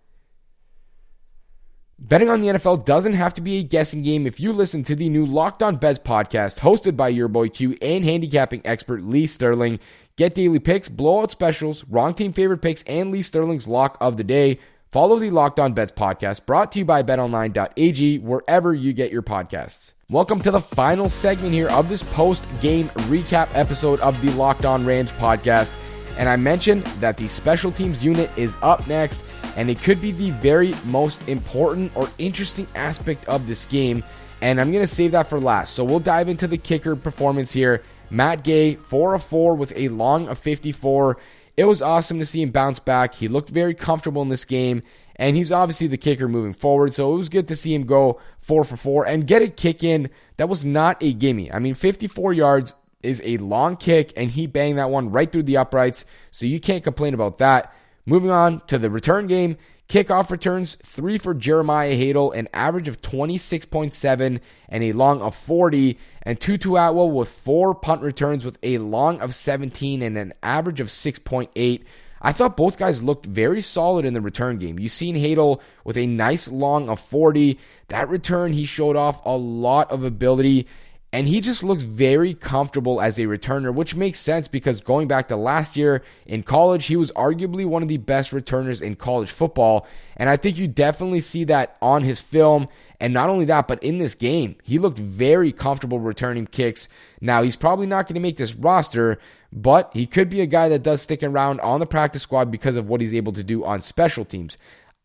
Betting 2.02 2.30
on 2.30 2.40
the 2.40 2.48
NFL 2.48 2.86
doesn't 2.86 3.12
have 3.12 3.34
to 3.34 3.42
be 3.42 3.58
a 3.58 3.62
guessing 3.62 4.02
game 4.02 4.26
if 4.26 4.40
you 4.40 4.54
listen 4.54 4.82
to 4.84 4.96
the 4.96 5.10
new 5.10 5.26
Locked 5.26 5.62
On 5.62 5.76
Bets 5.76 5.98
podcast 5.98 6.58
hosted 6.58 6.96
by 6.96 7.10
your 7.10 7.28
boy 7.28 7.50
Q 7.50 7.76
and 7.82 8.02
handicapping 8.02 8.62
expert 8.64 9.02
Lee 9.02 9.26
Sterling. 9.26 9.78
Get 10.16 10.34
daily 10.34 10.58
picks, 10.58 10.88
blowout 10.88 11.30
specials, 11.30 11.84
wrong 11.84 12.14
team 12.14 12.32
favorite 12.32 12.62
picks, 12.62 12.82
and 12.84 13.10
Lee 13.10 13.20
Sterling's 13.20 13.68
lock 13.68 13.98
of 14.00 14.16
the 14.16 14.24
day. 14.24 14.58
Follow 14.90 15.20
the 15.20 15.30
Locked 15.30 15.60
On 15.60 15.72
Bets 15.72 15.92
podcast 15.92 16.46
brought 16.46 16.72
to 16.72 16.80
you 16.80 16.84
by 16.84 17.04
betonline.ag 17.04 18.18
wherever 18.18 18.74
you 18.74 18.92
get 18.92 19.12
your 19.12 19.22
podcasts. 19.22 19.92
Welcome 20.08 20.40
to 20.40 20.50
the 20.50 20.60
final 20.60 21.08
segment 21.08 21.54
here 21.54 21.68
of 21.68 21.88
this 21.88 22.02
post 22.02 22.44
game 22.60 22.88
recap 23.06 23.48
episode 23.54 24.00
of 24.00 24.20
the 24.20 24.32
Locked 24.32 24.64
On 24.64 24.84
Rams 24.84 25.12
podcast. 25.12 25.74
And 26.16 26.28
I 26.28 26.34
mentioned 26.34 26.82
that 26.98 27.16
the 27.16 27.28
special 27.28 27.70
teams 27.70 28.02
unit 28.02 28.32
is 28.36 28.58
up 28.62 28.84
next, 28.88 29.22
and 29.54 29.70
it 29.70 29.80
could 29.80 30.00
be 30.00 30.10
the 30.10 30.32
very 30.32 30.74
most 30.86 31.28
important 31.28 31.96
or 31.96 32.10
interesting 32.18 32.66
aspect 32.74 33.24
of 33.28 33.46
this 33.46 33.66
game. 33.66 34.02
And 34.40 34.60
I'm 34.60 34.72
going 34.72 34.82
to 34.82 34.92
save 34.92 35.12
that 35.12 35.28
for 35.28 35.38
last. 35.38 35.74
So 35.76 35.84
we'll 35.84 36.00
dive 36.00 36.28
into 36.28 36.48
the 36.48 36.58
kicker 36.58 36.96
performance 36.96 37.52
here. 37.52 37.82
Matt 38.10 38.42
Gay, 38.42 38.74
4 38.74 39.14
of 39.14 39.22
4 39.22 39.54
with 39.54 39.72
a 39.76 39.88
long 39.90 40.26
of 40.26 40.36
54. 40.36 41.16
It 41.60 41.66
was 41.66 41.82
awesome 41.82 42.18
to 42.20 42.24
see 42.24 42.40
him 42.40 42.52
bounce 42.52 42.78
back. 42.78 43.14
He 43.14 43.28
looked 43.28 43.50
very 43.50 43.74
comfortable 43.74 44.22
in 44.22 44.30
this 44.30 44.46
game, 44.46 44.82
and 45.16 45.36
he's 45.36 45.52
obviously 45.52 45.88
the 45.88 45.98
kicker 45.98 46.26
moving 46.26 46.54
forward. 46.54 46.94
So 46.94 47.12
it 47.12 47.18
was 47.18 47.28
good 47.28 47.48
to 47.48 47.54
see 47.54 47.74
him 47.74 47.84
go 47.84 48.18
4 48.38 48.64
for 48.64 48.78
4 48.78 49.06
and 49.06 49.26
get 49.26 49.42
a 49.42 49.48
kick 49.48 49.84
in 49.84 50.08
that 50.38 50.48
was 50.48 50.64
not 50.64 50.96
a 51.02 51.12
gimme. 51.12 51.52
I 51.52 51.58
mean, 51.58 51.74
54 51.74 52.32
yards 52.32 52.72
is 53.02 53.20
a 53.26 53.36
long 53.36 53.76
kick, 53.76 54.14
and 54.16 54.30
he 54.30 54.46
banged 54.46 54.78
that 54.78 54.88
one 54.88 55.10
right 55.10 55.30
through 55.30 55.42
the 55.42 55.58
uprights. 55.58 56.06
So 56.30 56.46
you 56.46 56.60
can't 56.60 56.82
complain 56.82 57.12
about 57.12 57.36
that. 57.36 57.74
Moving 58.06 58.30
on 58.30 58.62
to 58.68 58.78
the 58.78 58.88
return 58.88 59.26
game. 59.26 59.58
Kickoff 59.90 60.30
returns, 60.30 60.76
three 60.76 61.18
for 61.18 61.34
Jeremiah 61.34 61.96
Haydel, 61.96 62.32
an 62.36 62.46
average 62.54 62.86
of 62.86 63.02
26.7 63.02 64.40
and 64.68 64.84
a 64.84 64.92
long 64.92 65.20
of 65.20 65.34
40. 65.34 65.98
And 66.22 66.40
Tutu 66.40 66.76
Atwell 66.76 67.10
with 67.10 67.28
four 67.28 67.74
punt 67.74 68.00
returns 68.02 68.44
with 68.44 68.56
a 68.62 68.78
long 68.78 69.20
of 69.20 69.34
17 69.34 70.00
and 70.00 70.16
an 70.16 70.32
average 70.44 70.78
of 70.78 70.86
6.8. 70.86 71.82
I 72.22 72.32
thought 72.32 72.56
both 72.56 72.78
guys 72.78 73.02
looked 73.02 73.26
very 73.26 73.60
solid 73.60 74.04
in 74.04 74.14
the 74.14 74.20
return 74.20 74.58
game. 74.58 74.78
You've 74.78 74.92
seen 74.92 75.16
Hadel 75.16 75.60
with 75.82 75.96
a 75.96 76.06
nice 76.06 76.46
long 76.46 76.88
of 76.88 77.00
40. 77.00 77.58
That 77.88 78.08
return, 78.08 78.52
he 78.52 78.66
showed 78.66 78.94
off 78.94 79.20
a 79.24 79.36
lot 79.36 79.90
of 79.90 80.04
ability. 80.04 80.68
And 81.12 81.26
he 81.26 81.40
just 81.40 81.64
looks 81.64 81.82
very 81.82 82.34
comfortable 82.34 83.00
as 83.00 83.18
a 83.18 83.22
returner, 83.22 83.74
which 83.74 83.96
makes 83.96 84.20
sense 84.20 84.46
because 84.46 84.80
going 84.80 85.08
back 85.08 85.26
to 85.28 85.36
last 85.36 85.76
year 85.76 86.04
in 86.24 86.44
college, 86.44 86.86
he 86.86 86.94
was 86.94 87.10
arguably 87.12 87.66
one 87.66 87.82
of 87.82 87.88
the 87.88 87.96
best 87.96 88.32
returners 88.32 88.80
in 88.80 88.94
college 88.94 89.30
football. 89.30 89.88
And 90.16 90.28
I 90.28 90.36
think 90.36 90.56
you 90.56 90.68
definitely 90.68 91.20
see 91.20 91.42
that 91.44 91.76
on 91.82 92.04
his 92.04 92.20
film. 92.20 92.68
And 93.00 93.12
not 93.12 93.28
only 93.28 93.44
that, 93.46 93.66
but 93.66 93.82
in 93.82 93.98
this 93.98 94.14
game, 94.14 94.54
he 94.62 94.78
looked 94.78 95.00
very 95.00 95.50
comfortable 95.50 95.98
returning 95.98 96.46
kicks. 96.46 96.86
Now, 97.20 97.42
he's 97.42 97.56
probably 97.56 97.86
not 97.86 98.06
going 98.06 98.14
to 98.14 98.20
make 98.20 98.36
this 98.36 98.54
roster, 98.54 99.18
but 99.52 99.90
he 99.92 100.06
could 100.06 100.30
be 100.30 100.42
a 100.42 100.46
guy 100.46 100.68
that 100.68 100.84
does 100.84 101.02
stick 101.02 101.24
around 101.24 101.60
on 101.60 101.80
the 101.80 101.86
practice 101.86 102.22
squad 102.22 102.52
because 102.52 102.76
of 102.76 102.88
what 102.88 103.00
he's 103.00 103.14
able 103.14 103.32
to 103.32 103.42
do 103.42 103.64
on 103.64 103.80
special 103.80 104.24
teams. 104.24 104.56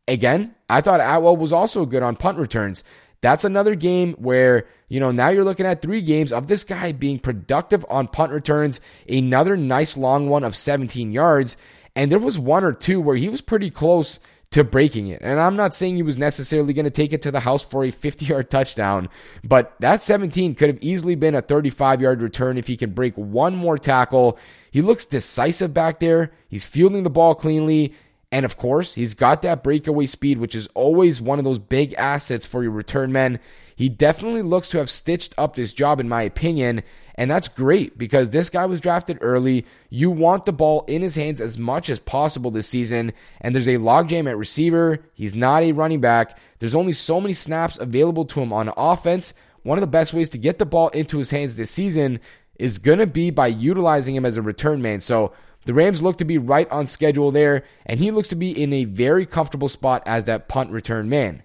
Again, 0.07 0.53
I 0.69 0.81
thought 0.81 0.99
Atwell 0.99 1.35
was 1.35 1.51
also 1.51 1.83
good 1.87 2.03
on 2.03 2.15
punt 2.15 2.37
returns. 2.37 2.83
That's 3.25 3.43
another 3.43 3.73
game 3.73 4.13
where, 4.19 4.67
you 4.87 4.99
know, 4.99 5.09
now 5.09 5.29
you're 5.29 5.43
looking 5.43 5.65
at 5.65 5.81
three 5.81 6.03
games 6.03 6.31
of 6.31 6.45
this 6.45 6.63
guy 6.63 6.91
being 6.91 7.17
productive 7.17 7.83
on 7.89 8.07
punt 8.07 8.31
returns, 8.31 8.79
another 9.09 9.57
nice 9.57 9.97
long 9.97 10.29
one 10.29 10.43
of 10.43 10.55
17 10.55 11.11
yards. 11.11 11.57
And 11.95 12.11
there 12.11 12.19
was 12.19 12.37
one 12.37 12.63
or 12.63 12.71
two 12.71 13.01
where 13.01 13.15
he 13.15 13.27
was 13.27 13.41
pretty 13.41 13.71
close 13.71 14.19
to 14.51 14.63
breaking 14.63 15.07
it. 15.07 15.23
And 15.23 15.39
I'm 15.39 15.55
not 15.55 15.73
saying 15.73 15.95
he 15.95 16.03
was 16.03 16.17
necessarily 16.17 16.71
going 16.71 16.85
to 16.85 16.91
take 16.91 17.13
it 17.13 17.23
to 17.23 17.31
the 17.31 17.39
house 17.39 17.63
for 17.63 17.83
a 17.83 17.89
50 17.89 18.25
yard 18.27 18.51
touchdown, 18.51 19.09
but 19.43 19.73
that 19.79 20.03
17 20.03 20.53
could 20.53 20.69
have 20.69 20.83
easily 20.83 21.15
been 21.15 21.33
a 21.33 21.41
35 21.41 22.01
yard 22.01 22.21
return 22.21 22.59
if 22.59 22.67
he 22.67 22.77
can 22.77 22.91
break 22.91 23.15
one 23.15 23.55
more 23.55 23.79
tackle. 23.79 24.37
He 24.69 24.83
looks 24.83 25.03
decisive 25.03 25.73
back 25.73 25.99
there. 25.99 26.31
He's 26.47 26.63
fielding 26.63 27.01
the 27.01 27.09
ball 27.09 27.33
cleanly. 27.33 27.95
And 28.31 28.45
of 28.45 28.57
course, 28.57 28.95
he's 28.95 29.13
got 29.13 29.41
that 29.43 29.63
breakaway 29.63 30.05
speed, 30.07 30.39
which 30.39 30.55
is 30.55 30.67
always 30.73 31.21
one 31.21 31.39
of 31.39 31.45
those 31.45 31.59
big 31.59 31.93
assets 31.93 32.45
for 32.45 32.63
your 32.63 32.71
return 32.71 33.11
men. 33.11 33.39
He 33.75 33.89
definitely 33.89 34.41
looks 34.41 34.69
to 34.69 34.77
have 34.77 34.89
stitched 34.89 35.33
up 35.37 35.55
this 35.55 35.73
job, 35.73 35.99
in 35.99 36.09
my 36.09 36.23
opinion. 36.23 36.83
And 37.15 37.31
that's 37.31 37.47
great 37.47 37.97
because 37.97 38.29
this 38.29 38.49
guy 38.49 38.65
was 38.65 38.81
drafted 38.81 39.19
early. 39.21 39.65
You 39.89 40.09
want 40.09 40.45
the 40.45 40.53
ball 40.53 40.83
in 40.87 41.01
his 41.01 41.15
hands 41.15 41.39
as 41.39 41.57
much 41.57 41.89
as 41.89 41.99
possible 41.99 42.51
this 42.51 42.67
season. 42.67 43.13
And 43.39 43.55
there's 43.55 43.67
a 43.67 43.77
logjam 43.77 44.29
at 44.29 44.37
receiver. 44.37 44.99
He's 45.13 45.35
not 45.35 45.63
a 45.63 45.71
running 45.71 46.01
back. 46.01 46.37
There's 46.59 46.75
only 46.75 46.93
so 46.93 47.21
many 47.21 47.33
snaps 47.33 47.77
available 47.77 48.25
to 48.25 48.41
him 48.41 48.51
on 48.51 48.71
offense. 48.75 49.33
One 49.63 49.77
of 49.77 49.81
the 49.81 49.87
best 49.87 50.13
ways 50.13 50.29
to 50.31 50.37
get 50.37 50.59
the 50.59 50.65
ball 50.65 50.89
into 50.89 51.17
his 51.17 51.31
hands 51.31 51.55
this 51.55 51.71
season 51.71 52.19
is 52.59 52.77
going 52.77 52.99
to 52.99 53.07
be 53.07 53.29
by 53.29 53.47
utilizing 53.47 54.15
him 54.15 54.25
as 54.25 54.37
a 54.37 54.41
return 54.41 54.81
man. 54.81 55.01
So 55.01 55.33
the 55.65 55.73
Rams 55.73 56.01
look 56.01 56.17
to 56.19 56.25
be 56.25 56.37
right 56.37 56.69
on 56.71 56.87
schedule 56.87 57.31
there, 57.31 57.63
and 57.85 57.99
he 57.99 58.11
looks 58.11 58.29
to 58.29 58.35
be 58.35 58.51
in 58.51 58.71
a 58.71 58.85
very 58.85 59.25
comfortable 59.25 59.69
spot 59.69 60.03
as 60.05 60.23
that 60.23 60.47
punt 60.47 60.71
return 60.71 61.09
man. 61.09 61.43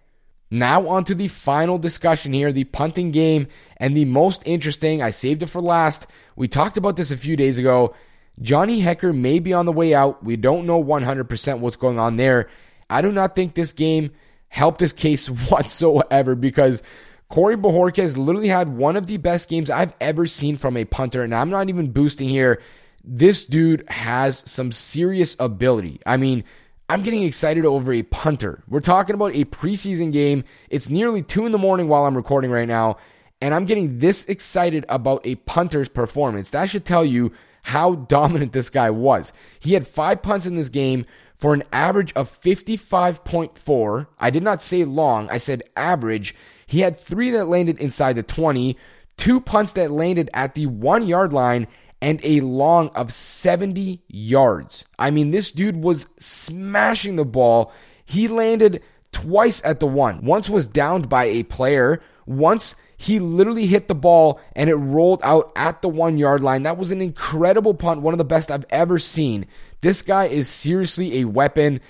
Now, 0.50 0.88
on 0.88 1.04
to 1.04 1.14
the 1.14 1.28
final 1.28 1.78
discussion 1.78 2.32
here 2.32 2.52
the 2.52 2.64
punting 2.64 3.12
game, 3.12 3.48
and 3.78 3.96
the 3.96 4.04
most 4.04 4.42
interesting. 4.46 5.00
I 5.00 5.10
saved 5.10 5.42
it 5.42 5.48
for 5.48 5.60
last. 5.60 6.06
We 6.36 6.48
talked 6.48 6.76
about 6.76 6.96
this 6.96 7.10
a 7.10 7.16
few 7.16 7.36
days 7.36 7.56
ago. 7.56 7.94
Johnny 8.42 8.82
Hekker 8.82 9.14
may 9.14 9.38
be 9.38 9.52
on 9.52 9.66
the 9.66 9.72
way 9.72 9.94
out. 9.94 10.24
We 10.24 10.36
don't 10.36 10.66
know 10.66 10.82
100% 10.82 11.60
what's 11.60 11.76
going 11.76 11.98
on 11.98 12.16
there. 12.16 12.48
I 12.88 13.02
do 13.02 13.12
not 13.12 13.34
think 13.34 13.54
this 13.54 13.72
game 13.72 14.10
helped 14.48 14.80
his 14.80 14.92
case 14.92 15.30
whatsoever 15.50 16.34
because 16.34 16.82
Corey 17.28 17.56
Bojorquez 17.56 18.16
literally 18.16 18.48
had 18.48 18.68
one 18.68 18.96
of 18.96 19.06
the 19.06 19.16
best 19.16 19.48
games 19.48 19.70
I've 19.70 19.94
ever 20.00 20.26
seen 20.26 20.56
from 20.56 20.76
a 20.76 20.84
punter. 20.84 21.22
And 21.22 21.34
I'm 21.34 21.50
not 21.50 21.68
even 21.68 21.92
boosting 21.92 22.28
here 22.28 22.60
this 23.04 23.44
dude 23.44 23.84
has 23.88 24.42
some 24.50 24.72
serious 24.72 25.36
ability. 25.38 26.00
I 26.06 26.16
mean, 26.16 26.44
I'm 26.88 27.02
getting 27.02 27.22
excited 27.22 27.64
over 27.64 27.92
a 27.92 28.02
punter. 28.02 28.62
We're 28.68 28.80
talking 28.80 29.14
about 29.14 29.34
a 29.34 29.44
preseason 29.44 30.12
game. 30.12 30.44
It's 30.70 30.90
nearly 30.90 31.22
2 31.22 31.46
in 31.46 31.52
the 31.52 31.58
morning 31.58 31.88
while 31.88 32.04
I'm 32.04 32.16
recording 32.16 32.50
right 32.50 32.66
now, 32.66 32.96
and 33.40 33.54
I'm 33.54 33.64
getting 33.64 33.98
this 33.98 34.24
excited 34.24 34.84
about 34.88 35.24
a 35.24 35.36
punter's 35.36 35.88
performance. 35.88 36.50
That 36.50 36.68
should 36.68 36.84
tell 36.84 37.04
you 37.04 37.32
how 37.62 37.94
dominant 38.08 38.52
this 38.52 38.70
guy 38.70 38.90
was. 38.90 39.32
He 39.60 39.74
had 39.74 39.86
five 39.86 40.20
punts 40.22 40.46
in 40.46 40.56
this 40.56 40.68
game 40.68 41.06
for 41.38 41.54
an 41.54 41.62
average 41.72 42.12
of 42.14 42.28
55.4. 42.28 44.06
I 44.18 44.30
did 44.30 44.42
not 44.42 44.60
say 44.60 44.84
long, 44.84 45.30
I 45.30 45.38
said 45.38 45.62
average. 45.76 46.34
He 46.66 46.80
had 46.80 46.96
three 46.96 47.30
that 47.30 47.46
landed 47.48 47.78
inside 47.78 48.14
the 48.14 48.22
20, 48.22 48.76
two 49.16 49.40
punts 49.40 49.72
that 49.74 49.90
landed 49.90 50.28
at 50.34 50.54
the 50.54 50.66
one 50.66 51.06
yard 51.06 51.32
line, 51.32 51.66
and 52.00 52.20
a 52.24 52.40
long 52.40 52.88
of 52.90 53.12
70 53.12 54.02
yards. 54.08 54.84
I 54.98 55.10
mean, 55.10 55.30
this 55.30 55.50
dude 55.50 55.82
was 55.82 56.06
smashing 56.18 57.16
the 57.16 57.24
ball. 57.24 57.72
He 58.04 58.28
landed 58.28 58.82
twice 59.12 59.60
at 59.64 59.80
the 59.80 59.86
one. 59.86 60.24
Once 60.24 60.48
was 60.48 60.66
downed 60.66 61.08
by 61.08 61.24
a 61.24 61.42
player. 61.42 62.00
Once 62.26 62.74
he 62.96 63.18
literally 63.18 63.66
hit 63.66 63.88
the 63.88 63.94
ball 63.94 64.40
and 64.54 64.68
it 64.68 64.74
rolled 64.74 65.20
out 65.22 65.52
at 65.56 65.80
the 65.80 65.88
one 65.88 66.18
yard 66.18 66.42
line. 66.42 66.64
That 66.64 66.76
was 66.76 66.90
an 66.90 67.00
incredible 67.00 67.74
punt, 67.74 68.02
one 68.02 68.12
of 68.14 68.18
the 68.18 68.24
best 68.24 68.50
I've 68.50 68.66
ever 68.68 68.98
seen. 68.98 69.46
This 69.80 70.02
guy 70.02 70.26
is 70.26 70.48
seriously 70.48 71.20
a 71.20 71.24
weapon. 71.24 71.80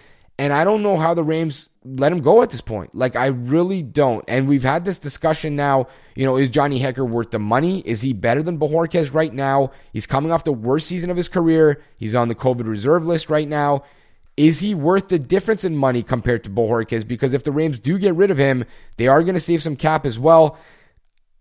And 0.40 0.54
I 0.54 0.64
don't 0.64 0.82
know 0.82 0.96
how 0.96 1.12
the 1.12 1.22
Rams 1.22 1.68
let 1.84 2.10
him 2.10 2.22
go 2.22 2.40
at 2.40 2.48
this 2.48 2.62
point. 2.62 2.94
Like, 2.94 3.14
I 3.14 3.26
really 3.26 3.82
don't. 3.82 4.24
And 4.26 4.48
we've 4.48 4.62
had 4.62 4.86
this 4.86 4.98
discussion 4.98 5.54
now. 5.54 5.88
You 6.14 6.24
know, 6.24 6.38
is 6.38 6.48
Johnny 6.48 6.80
Hekker 6.80 7.06
worth 7.06 7.30
the 7.30 7.38
money? 7.38 7.80
Is 7.80 8.00
he 8.00 8.14
better 8.14 8.42
than 8.42 8.58
Bojorquez 8.58 9.12
right 9.12 9.34
now? 9.34 9.72
He's 9.92 10.06
coming 10.06 10.32
off 10.32 10.44
the 10.44 10.50
worst 10.50 10.86
season 10.86 11.10
of 11.10 11.18
his 11.18 11.28
career. 11.28 11.82
He's 11.98 12.14
on 12.14 12.28
the 12.28 12.34
COVID 12.34 12.66
reserve 12.66 13.04
list 13.04 13.28
right 13.28 13.46
now. 13.46 13.84
Is 14.38 14.60
he 14.60 14.74
worth 14.74 15.08
the 15.08 15.18
difference 15.18 15.62
in 15.62 15.76
money 15.76 16.02
compared 16.02 16.44
to 16.44 16.50
Bojorquez? 16.50 17.06
Because 17.06 17.34
if 17.34 17.44
the 17.44 17.52
Rams 17.52 17.78
do 17.78 17.98
get 17.98 18.14
rid 18.14 18.30
of 18.30 18.38
him, 18.38 18.64
they 18.96 19.08
are 19.08 19.22
going 19.22 19.34
to 19.34 19.40
save 19.40 19.62
some 19.62 19.76
cap 19.76 20.06
as 20.06 20.18
well. 20.18 20.56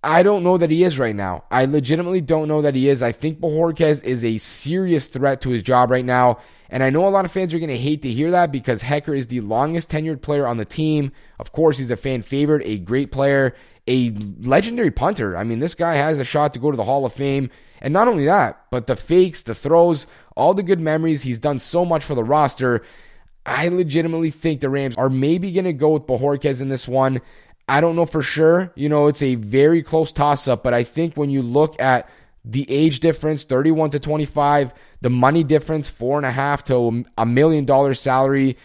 I 0.04 0.24
don't 0.24 0.44
know 0.44 0.58
that 0.58 0.72
he 0.72 0.84
is 0.84 1.00
right 1.00 1.16
now. 1.16 1.46
I 1.50 1.64
legitimately 1.64 2.20
don't 2.20 2.50
know 2.50 2.64
that 2.64 2.76
he 2.76 2.90
is. 2.90 3.02
I 3.02 3.14
think 3.14 3.40
Bojorquez 3.40 4.04
is 4.04 4.26
a 4.26 4.40
serious 4.40 5.08
threat 5.08 5.40
to 5.42 5.52
his 5.52 5.64
job 5.64 5.90
right 5.90 6.04
now. 6.04 6.40
And 6.70 6.84
I 6.84 6.90
know 6.90 7.08
a 7.08 7.10
lot 7.10 7.26
of 7.26 7.32
fans 7.32 7.54
are 7.54 7.60
going 7.60 7.70
to 7.70 7.78
hate 7.78 8.02
to 8.04 8.12
hear 8.12 8.32
that 8.32 8.52
because 8.52 8.84
Hekker 8.84 9.18
is 9.18 9.28
the 9.28 9.42
longest 9.42 9.90
tenured 9.90 10.22
player 10.22 10.46
on 10.46 10.58
the 10.58 10.66
team. 10.66 11.12
Of 11.40 11.52
course, 11.52 11.78
he's 11.78 11.92
a 11.92 11.98
fan 11.98 12.22
favorite, 12.22 12.62
a 12.66 12.78
great 12.78 13.12
player, 13.12 13.56
a 13.88 14.12
legendary 14.42 14.92
punter. 14.92 15.36
I 15.36 15.44
mean, 15.44 15.60
this 15.60 15.76
guy 15.76 15.96
has 15.96 16.20
a 16.20 16.24
shot 16.24 16.54
to 16.54 16.60
go 16.60 16.70
to 16.70 16.78
the 16.78 16.84
Hall 16.84 17.06
of 17.06 17.14
Fame. 17.14 17.50
And 17.82 17.94
not 17.94 18.08
only 18.08 18.26
that, 18.26 18.66
but 18.72 18.88
the 18.88 18.96
fakes, 18.96 19.42
the 19.42 19.56
throws, 19.56 20.06
all 20.36 20.54
the 20.54 20.64
good 20.64 20.80
memories. 20.80 21.24
He's 21.24 21.40
done 21.40 21.60
so 21.60 21.86
much 21.86 22.04
for 22.04 22.14
the 22.14 22.24
roster. 22.24 22.84
I 23.46 23.68
legitimately 23.70 24.32
think 24.32 24.62
the 24.62 24.70
Rams 24.70 24.96
are 24.96 25.10
maybe 25.10 25.52
going 25.52 25.66
to 25.66 25.74
go 25.74 25.90
with 25.90 26.06
Bojorquez 26.06 26.62
in 26.62 26.70
this 26.70 26.88
one. 26.88 27.22
I 27.68 27.82
don't 27.82 27.96
know 27.96 28.06
for 28.06 28.22
sure. 28.22 28.72
You 28.76 28.90
know, 28.90 29.08
it's 29.08 29.22
a 29.22 29.36
very 29.36 29.82
close 29.82 30.12
toss 30.12 30.48
up, 30.48 30.64
but 30.64 30.74
I 30.74 30.84
think 30.84 31.16
when 31.16 31.30
you 31.30 31.42
look 31.42 31.80
at 31.80 32.10
the 32.46 32.70
age 32.70 33.00
difference 33.00 33.44
31 33.44 33.92
to 33.92 34.00
25, 34.00 34.74
the 35.02 35.10
money 35.10 35.44
difference 35.44 35.88
four 35.88 36.18
and 36.18 36.26
a 36.26 36.32
half 36.32 36.64
to 36.66 37.06
a 37.18 37.26
million 37.26 37.66
dollar 37.66 37.94
salary, 37.94 38.58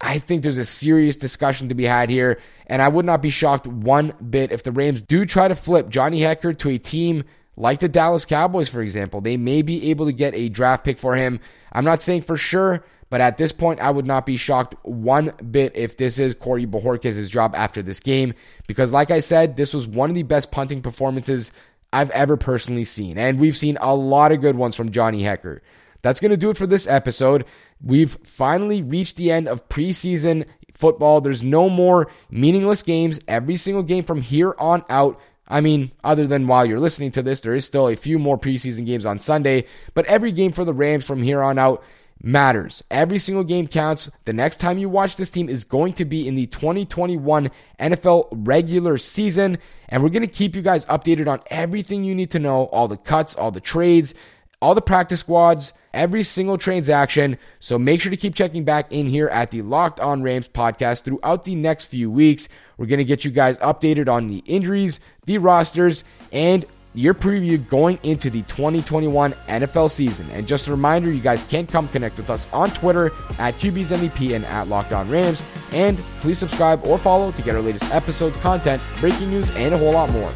I 0.00 0.18
think 0.18 0.42
there's 0.42 0.58
a 0.58 0.64
serious 0.64 1.16
discussion 1.16 1.68
to 1.68 1.74
be 1.74 1.84
had 1.84 2.10
here. 2.10 2.40
And 2.66 2.82
I 2.82 2.88
would 2.88 3.04
not 3.04 3.22
be 3.22 3.30
shocked 3.30 3.66
one 3.66 4.14
bit 4.30 4.52
if 4.52 4.62
the 4.62 4.72
Rams 4.72 5.02
do 5.02 5.24
try 5.24 5.48
to 5.48 5.54
flip 5.54 5.88
Johnny 5.88 6.20
Hekker 6.20 6.56
to 6.58 6.70
a 6.70 6.78
team 6.78 7.24
like 7.56 7.80
the 7.80 7.88
Dallas 7.88 8.24
Cowboys, 8.24 8.68
for 8.68 8.82
example. 8.82 9.20
They 9.20 9.36
may 9.36 9.62
be 9.62 9.90
able 9.90 10.06
to 10.06 10.12
get 10.12 10.34
a 10.34 10.48
draft 10.48 10.84
pick 10.84 10.98
for 10.98 11.14
him. 11.14 11.40
I'm 11.72 11.84
not 11.84 12.00
saying 12.00 12.22
for 12.22 12.36
sure, 12.36 12.84
but 13.10 13.20
at 13.20 13.36
this 13.36 13.52
point, 13.52 13.80
I 13.80 13.90
would 13.90 14.06
not 14.06 14.24
be 14.24 14.38
shocked 14.38 14.74
one 14.82 15.34
bit 15.50 15.72
if 15.74 15.98
this 15.98 16.18
is 16.18 16.34
Corey 16.34 16.66
Bojorquez's 16.66 17.28
job 17.30 17.54
after 17.54 17.82
this 17.82 18.00
game. 18.00 18.32
Because, 18.66 18.90
like 18.90 19.10
I 19.10 19.20
said, 19.20 19.56
this 19.56 19.74
was 19.74 19.86
one 19.86 20.08
of 20.08 20.16
the 20.16 20.22
best 20.22 20.50
punting 20.50 20.80
performances 20.80 21.52
I've 21.92 22.10
ever 22.10 22.36
personally 22.36 22.84
seen. 22.84 23.18
And 23.18 23.38
we've 23.38 23.56
seen 23.56 23.78
a 23.80 23.94
lot 23.94 24.32
of 24.32 24.40
good 24.40 24.56
ones 24.56 24.76
from 24.76 24.90
Johnny 24.90 25.22
Hekker. 25.22 25.60
That's 26.02 26.20
going 26.20 26.30
to 26.30 26.36
do 26.36 26.50
it 26.50 26.56
for 26.56 26.66
this 26.66 26.86
episode. 26.86 27.44
We've 27.82 28.12
finally 28.24 28.82
reached 28.82 29.16
the 29.16 29.30
end 29.30 29.48
of 29.48 29.68
preseason 29.68 30.46
football. 30.74 31.20
There's 31.20 31.42
no 31.42 31.68
more 31.68 32.10
meaningless 32.30 32.82
games. 32.82 33.20
Every 33.28 33.56
single 33.56 33.82
game 33.82 34.04
from 34.04 34.20
here 34.22 34.54
on 34.58 34.84
out 34.88 35.20
I 35.52 35.60
mean, 35.60 35.92
other 36.02 36.26
than 36.26 36.46
while 36.46 36.64
you're 36.64 36.80
listening 36.80 37.10
to 37.12 37.22
this, 37.22 37.40
there 37.40 37.52
is 37.52 37.66
still 37.66 37.88
a 37.88 37.96
few 37.96 38.18
more 38.18 38.38
preseason 38.38 38.86
games 38.86 39.04
on 39.04 39.18
Sunday, 39.18 39.66
but 39.92 40.06
every 40.06 40.32
game 40.32 40.52
for 40.52 40.64
the 40.64 40.72
Rams 40.72 41.04
from 41.04 41.22
here 41.22 41.42
on 41.42 41.58
out 41.58 41.84
matters. 42.22 42.82
Every 42.90 43.18
single 43.18 43.44
game 43.44 43.66
counts. 43.66 44.10
The 44.24 44.32
next 44.32 44.58
time 44.58 44.78
you 44.78 44.88
watch 44.88 45.16
this 45.16 45.30
team 45.30 45.48
is 45.48 45.64
going 45.64 45.92
to 45.94 46.04
be 46.04 46.26
in 46.26 46.34
the 46.34 46.46
2021 46.46 47.50
NFL 47.80 48.28
regular 48.32 48.98
season, 48.98 49.58
and 49.88 50.02
we're 50.02 50.08
going 50.08 50.22
to 50.22 50.28
keep 50.28 50.54
you 50.54 50.62
guys 50.62 50.86
updated 50.86 51.28
on 51.28 51.40
everything 51.48 52.04
you 52.04 52.14
need 52.14 52.30
to 52.30 52.38
know 52.38 52.64
all 52.66 52.88
the 52.88 52.96
cuts, 52.96 53.34
all 53.34 53.50
the 53.50 53.60
trades, 53.60 54.14
all 54.60 54.74
the 54.74 54.80
practice 54.80 55.20
squads, 55.20 55.72
every 55.92 56.22
single 56.22 56.56
transaction. 56.56 57.36
So 57.60 57.78
make 57.78 58.00
sure 58.00 58.10
to 58.10 58.16
keep 58.16 58.34
checking 58.34 58.64
back 58.64 58.92
in 58.92 59.08
here 59.08 59.28
at 59.28 59.50
the 59.50 59.62
Locked 59.62 60.00
On 60.00 60.22
Rams 60.22 60.48
podcast 60.48 61.02
throughout 61.02 61.44
the 61.44 61.54
next 61.54 61.86
few 61.86 62.10
weeks. 62.10 62.48
We're 62.76 62.86
going 62.86 62.98
to 62.98 63.04
get 63.04 63.24
you 63.24 63.30
guys 63.30 63.58
updated 63.58 64.08
on 64.08 64.28
the 64.28 64.38
injuries, 64.46 65.00
the 65.26 65.38
rosters, 65.38 66.04
and 66.32 66.64
your 66.94 67.14
preview 67.14 67.66
going 67.68 67.98
into 68.02 68.30
the 68.30 68.42
2021 68.42 69.32
NFL 69.32 69.90
season. 69.90 70.28
And 70.30 70.46
just 70.46 70.66
a 70.66 70.70
reminder, 70.70 71.12
you 71.12 71.20
guys 71.20 71.42
can 71.44 71.66
come 71.66 71.88
connect 71.88 72.16
with 72.16 72.30
us 72.30 72.46
on 72.52 72.70
Twitter 72.70 73.06
at 73.38 73.54
QBsMVP 73.54 74.34
and 74.34 74.44
at 74.46 74.68
Locked 74.68 74.92
On 74.92 75.08
Rams. 75.08 75.42
And 75.72 75.98
please 76.20 76.38
subscribe 76.38 76.84
or 76.84 76.98
follow 76.98 77.32
to 77.32 77.42
get 77.42 77.54
our 77.54 77.62
latest 77.62 77.92
episodes, 77.92 78.36
content, 78.36 78.82
breaking 79.00 79.30
news, 79.30 79.50
and 79.50 79.74
a 79.74 79.78
whole 79.78 79.92
lot 79.92 80.10
more. 80.10 80.32